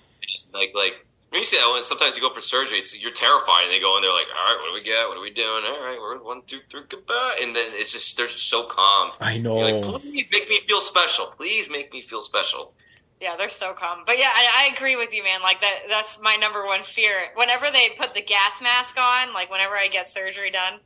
[0.52, 1.05] like like.
[1.37, 3.78] When you see that, when sometimes you go for surgery, it's, you're terrified, and they
[3.78, 5.07] go in there like, "All right, what do we get?
[5.07, 5.64] What are we doing?
[5.68, 9.11] All right, we're one, two, three, goodbye." And then it's just they're just so calm.
[9.20, 9.59] I know.
[9.59, 11.26] You're like, please make me feel special.
[11.37, 12.72] Please make me feel special.
[13.20, 14.05] Yeah, they're so calm.
[14.07, 15.43] But yeah, I, I agree with you, man.
[15.43, 17.12] Like that that's my number one fear.
[17.34, 20.80] Whenever they put the gas mask on, like whenever I get surgery done,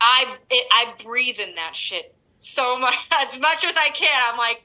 [0.00, 4.22] I it, I breathe in that shit so much as much as I can.
[4.24, 4.62] I'm like,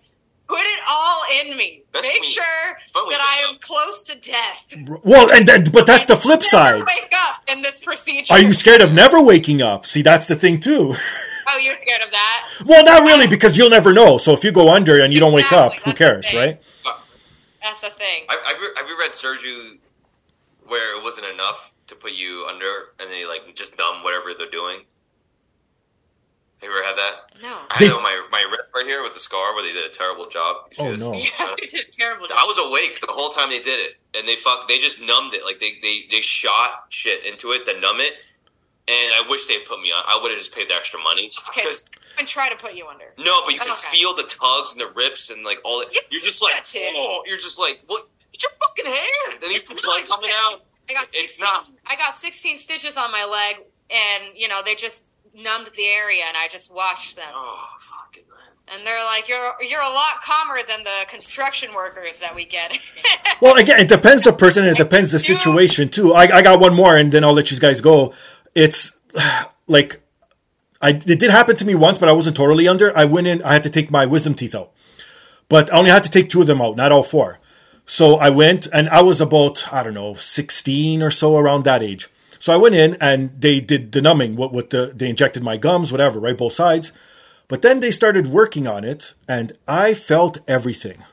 [0.48, 1.84] put it all in me.
[1.92, 2.34] That's Make sweet.
[2.34, 4.76] sure It's that I am close to death.
[5.04, 6.80] Well, and then, but that's the flip Never side.
[6.82, 8.34] Wake up in this procedure.
[8.34, 9.86] Are you scared of never waking up?
[9.86, 10.96] See, that's the thing too.
[11.48, 12.48] Oh, you're scared of that?
[12.66, 14.18] Well, not really, because you'll never know.
[14.18, 16.60] So if you go under and you don't wake up, Exactly, who cares, right?
[17.62, 18.24] That's the thing.
[18.28, 19.80] I, I've, re- I've read surgery
[20.68, 22.66] where it wasn't enough to put you under,
[23.00, 24.80] and they like just numb whatever they're doing.
[26.66, 27.16] Have you ever had that?
[27.42, 27.54] No.
[27.70, 29.94] I They- had my my rib right here with the scar where they did a
[29.94, 30.66] terrible job.
[30.72, 31.02] You see Oh, this?
[31.04, 31.14] no.
[31.14, 32.26] Yeah, uh, you did a terrible.
[32.34, 34.68] I was awake the whole time they did it, and they fuck.
[34.68, 38.14] They just numbed it, like they they they shot shit into it to numb it.
[38.88, 40.04] And I wish they would put me on.
[40.06, 41.30] I would have just paid the extra money.
[41.50, 41.86] Okay, 'Cause-
[42.18, 43.14] and try to put you under.
[43.18, 43.90] no, but you can Okay.
[43.98, 45.90] feel the tugs and the rips and like all that.
[45.94, 46.54] Yeah, You're just like,
[46.96, 48.04] oh, you're just like, what?
[48.34, 50.64] It's your fucking hand, and you It's feel like coming out.
[50.90, 51.68] I got It's not.
[51.88, 56.24] I got 16 stitches on my leg, and you know they just numbed the area,
[56.28, 57.32] and I just watched them.
[57.34, 58.76] Oh, fucking man.
[58.78, 62.78] And they're like, "You're you're a lot calmer than the construction workers that we get."
[63.42, 66.14] Well, again, it depends the person and it depends the situation too.
[66.14, 68.14] I, I got one more and then I'll let you guys go.
[68.56, 68.94] It's
[69.68, 70.02] like,
[70.82, 72.98] I it did happen to me once, but I wasn't totally under.
[72.98, 74.72] I went in, I had to take my wisdom teeth out,
[75.50, 77.40] but I only had to take two of them out, not all four.
[77.86, 81.84] So I went and I was about, I don't know, 16 or so around that
[81.84, 82.10] age.
[82.46, 85.58] So I went in and they did the numbing, what, what the, they injected my
[85.58, 86.38] gums, whatever, right?
[86.38, 86.92] Both sides.
[87.48, 91.04] But then they started working on it and I felt everything.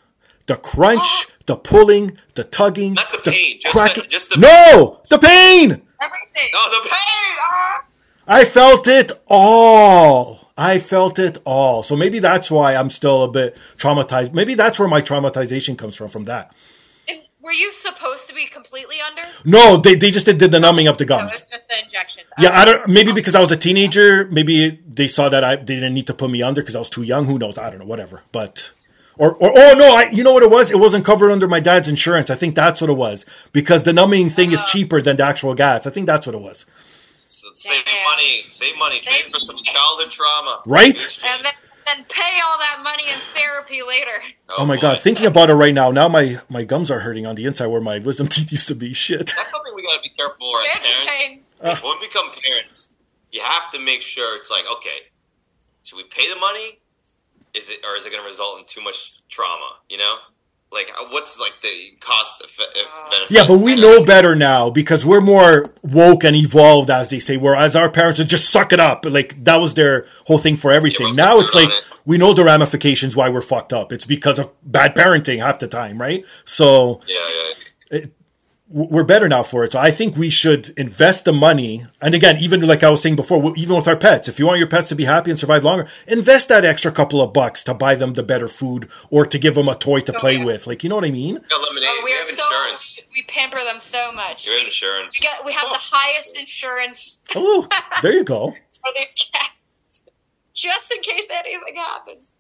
[0.45, 5.19] The crunch, the pulling, the tugging, Not the pain, just the- just the- no, the
[5.19, 5.81] pain.
[6.03, 6.51] Everything.
[6.55, 7.37] Oh, the pain!
[7.41, 7.85] Ah!
[8.29, 10.51] I felt it all.
[10.59, 11.83] I felt it all.
[11.83, 14.35] So maybe that's why I'm still a bit traumatized.
[14.35, 16.55] Maybe that's where my traumatization comes from, from that.
[17.43, 19.23] If- were you supposed to be completely under?
[19.45, 21.33] No, they, they just did did the numbing of the No, gums.
[21.33, 22.31] it's just the injections.
[22.39, 22.89] Yeah, I don't.
[22.89, 26.15] Maybe because I was a teenager, maybe they saw that I they didn't need to
[26.15, 27.27] put me under because I was too young.
[27.27, 27.59] Who knows?
[27.59, 27.87] I don't know.
[27.87, 28.23] Whatever.
[28.33, 28.73] But
[29.19, 30.71] or or oh no, I you know what it was?
[30.71, 32.31] It wasn't covered under my dad's insurance.
[32.31, 34.69] I think that's what it was because the numbing thing is uh-huh.
[34.73, 35.87] cheaper than the actual gas.
[35.87, 36.67] I think that's what it was.
[37.23, 40.63] So save money, save money, Save trade for some childhood trauma.
[40.65, 41.21] Right?
[42.13, 44.23] And then, then pay all that money in therapy later.
[44.59, 44.81] Oh my boy.
[44.83, 47.67] god, thinking about it right now, now my my gums are hurting on the inside
[47.67, 48.93] where my wisdom teeth used to be.
[48.93, 49.33] Shit.
[49.37, 51.19] That's something we gotta be careful for as parents.
[51.19, 51.43] pain.
[51.61, 52.89] when we become parents,
[53.31, 55.13] you have to make sure it's like, okay,
[55.83, 56.79] should we pay pay the money?
[57.55, 59.77] Is it or is it going to result in too much trauma?
[59.89, 60.17] You know,
[60.73, 63.31] like uh, what's like the cost effe- uh, benefit?
[63.31, 67.37] Yeah, but we know better now because we're more woke and evolved, as they say.
[67.37, 69.05] Whereas our parents would just suck it up.
[69.05, 71.09] Like that was their whole thing for everything.
[71.09, 71.85] Yeah, now it's like it.
[72.05, 73.93] We know the ramifications why we're fucked up.
[73.93, 76.25] It's because of bad parenting half the time, right?
[76.45, 77.19] So Yeah,
[77.91, 78.07] yeah.
[78.69, 79.73] we're better now for it.
[79.73, 81.87] So I think we should invest the money.
[82.01, 84.59] And again, even like I was saying before, even with our pets, if you want
[84.59, 87.75] your pets to be happy and survive longer, invest that extra couple of bucks to
[87.75, 90.45] buy them the better food or to give them a toy to oh, play yeah.
[90.45, 90.67] with.
[90.67, 91.35] Like, you know what I mean?
[91.35, 91.41] We.
[91.53, 93.01] Oh, we we are have so insurance.
[93.13, 94.47] we pamper them so much.
[94.49, 95.21] We have insurance.
[95.21, 97.69] We, got, we have the highest insurance Oh,
[98.03, 98.55] there you go.
[100.55, 102.37] for these cats, just in case anything happens.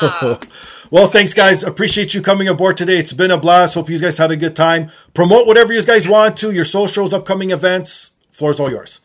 [0.00, 0.38] Uh,
[0.90, 1.62] well, thanks, guys.
[1.62, 2.98] Appreciate you coming aboard today.
[2.98, 3.74] It's been a blast.
[3.74, 4.90] Hope you guys had a good time.
[5.14, 8.10] Promote whatever you guys want to, your socials, upcoming events.
[8.30, 9.00] Floor's all yours.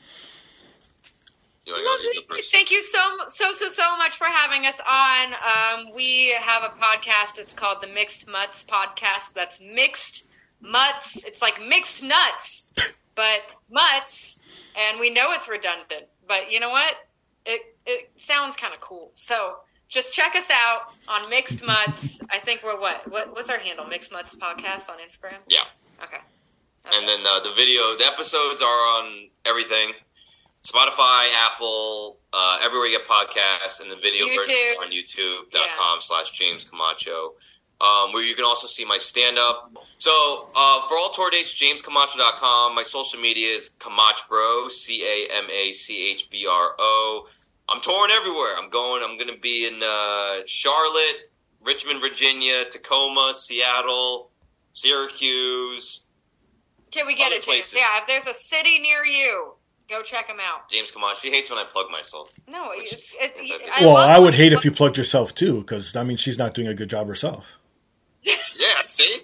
[1.66, 2.10] You wanna go Lovely.
[2.14, 2.52] to the first?
[2.52, 5.34] Thank you so so so so much for having us on.
[5.34, 7.40] Um, we have a podcast.
[7.40, 9.34] It's called the Mixed Mutts Podcast.
[9.34, 10.30] That's mixed
[10.60, 11.24] mutts.
[11.24, 12.72] It's like mixed nuts,
[13.16, 14.42] but mutts.
[14.76, 16.96] And we know it's redundant, but you know what?
[17.46, 19.10] It it sounds kind of cool.
[19.14, 19.58] So
[19.90, 22.22] just check us out on Mixed Mutts.
[22.32, 23.86] I think we're what what what's our handle?
[23.86, 25.40] Mixed Mutts Podcast on Instagram.
[25.48, 25.60] Yeah.
[26.04, 26.18] Okay.
[26.94, 29.94] And then uh, the video, the episodes are on everything
[30.64, 34.36] Spotify, Apple, uh, everywhere you get podcasts, and the video YouTube.
[34.36, 37.34] versions on youtube.com slash James Camacho.
[37.82, 39.76] Um, where you can also see my stand up.
[39.98, 40.12] So,
[40.56, 42.76] uh, for all tour dates, jamescamacho.com.
[42.76, 44.68] My social media is Camacho Bro.
[44.70, 47.28] C A M A C H B R O.
[47.72, 48.56] I'm touring everywhere.
[48.62, 51.32] I'm going, I'm going to be in uh, Charlotte,
[51.64, 54.30] Richmond, Virginia, Tacoma, Seattle,
[54.74, 56.06] Syracuse.
[56.92, 57.74] Can we get Other it, James?
[57.76, 59.54] Yeah, if there's a city near you,
[59.90, 60.70] go check them out.
[60.70, 61.16] James come on.
[61.16, 62.38] She hates when I plug myself.
[62.50, 63.82] No, Which it's, is- it, it's.
[63.82, 66.38] I well, I would hate you if you plugged yourself too, because I mean, she's
[66.38, 67.58] not doing a good job herself.
[68.62, 69.22] Yeah, see?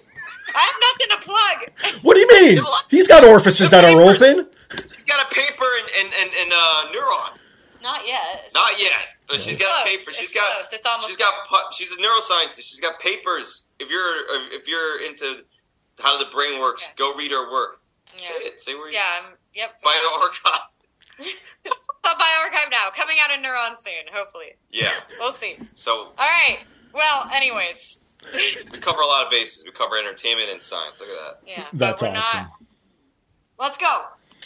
[0.55, 2.01] I have nothing to plug.
[2.03, 2.63] What do you mean?
[2.89, 4.47] He's got orifices that are open.
[4.71, 7.37] He's got a paper and, and, and, and uh, neuron.
[7.87, 8.51] Not yet.
[8.53, 9.15] Not yet.
[9.29, 9.97] But she's got a Close.
[9.97, 10.11] paper.
[10.11, 10.53] She's It's got.
[10.55, 10.73] close.
[10.73, 11.47] It's almost she's got.
[11.47, 12.67] pu- She's a neuroscientist.
[12.67, 13.65] She's got papers.
[13.79, 15.45] If you're if you're into
[16.03, 16.93] how the brain works, Yeah.
[16.97, 17.79] go read her work.
[18.13, 18.19] Yeah.
[18.27, 18.59] Say it.
[18.61, 18.87] Say where.
[18.89, 19.23] You, Yeah.
[19.23, 19.81] I'm, yep.
[19.81, 20.59] bioRxiv.
[22.03, 24.03] bioRxiv now, coming out in Neuron soon.
[24.13, 24.91] Hopefully, Yeah.
[25.19, 25.55] we'll see.
[25.75, 26.59] So All right.
[26.93, 27.99] Well, anyways,
[28.33, 29.63] we cover a lot of bases.
[29.63, 30.99] We cover entertainment and science.
[30.99, 31.49] Look at that.
[31.49, 31.65] yeah.
[31.73, 32.13] That's awesome.
[32.15, 32.51] Not...
[33.59, 34.03] Let's go.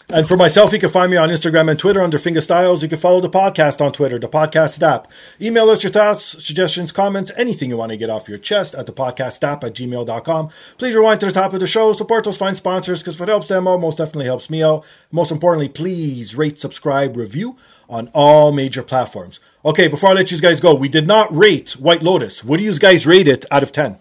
[0.10, 2.82] And for myself, you can find me on Instagram and Twitter under Fingastylz.
[2.82, 5.06] You can follow the podcast on Twitter, dapodcastdap.
[5.39, 8.88] Email us your thoughts, suggestions, comments, anything you want to get off your chest at
[8.88, 10.50] dapodcastdap at gmail.com.
[10.78, 11.94] Please rewind to the top of the show.
[11.94, 14.84] Support those fine sponsors because if it helps them out, most definitely helps me out.
[15.12, 17.56] Most importantly, please rate, subscribe, review
[17.88, 19.39] on all major platforms.
[19.64, 22.44] Okay, before I let you guys go, we did not rate White Lotus.
[22.44, 23.98] What do you guys rate it out of 10?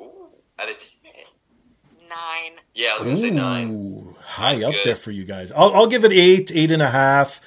[0.00, 0.90] Out of ten.
[2.08, 2.63] Nine.
[2.74, 4.14] Yeah, I was gonna say nine.
[4.20, 4.84] High That's up good.
[4.84, 5.52] there for you guys.
[5.52, 7.40] I'll, I'll give it eight, eight and a half.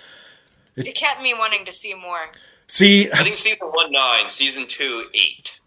[0.75, 2.31] It kept me wanting to see more.
[2.67, 5.59] See, I think season one nine, season two eight.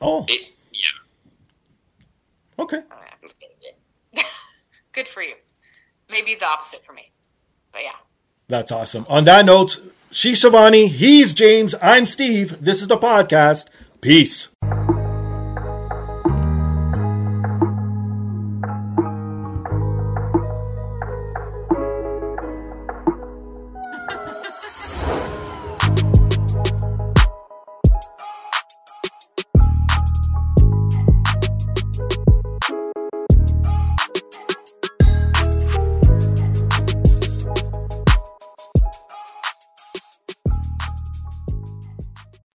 [0.00, 0.54] oh, Eight.
[0.72, 2.62] Yeah.
[2.64, 2.82] okay.
[4.92, 5.34] Good for you.
[6.10, 7.10] Maybe the opposite for me.
[7.72, 7.92] But yeah.
[8.48, 9.06] That's awesome.
[9.08, 9.80] On that note,
[10.10, 12.62] she's Shivani, he's James, I'm Steve.
[12.62, 13.68] This is the podcast.
[14.02, 14.48] Peace.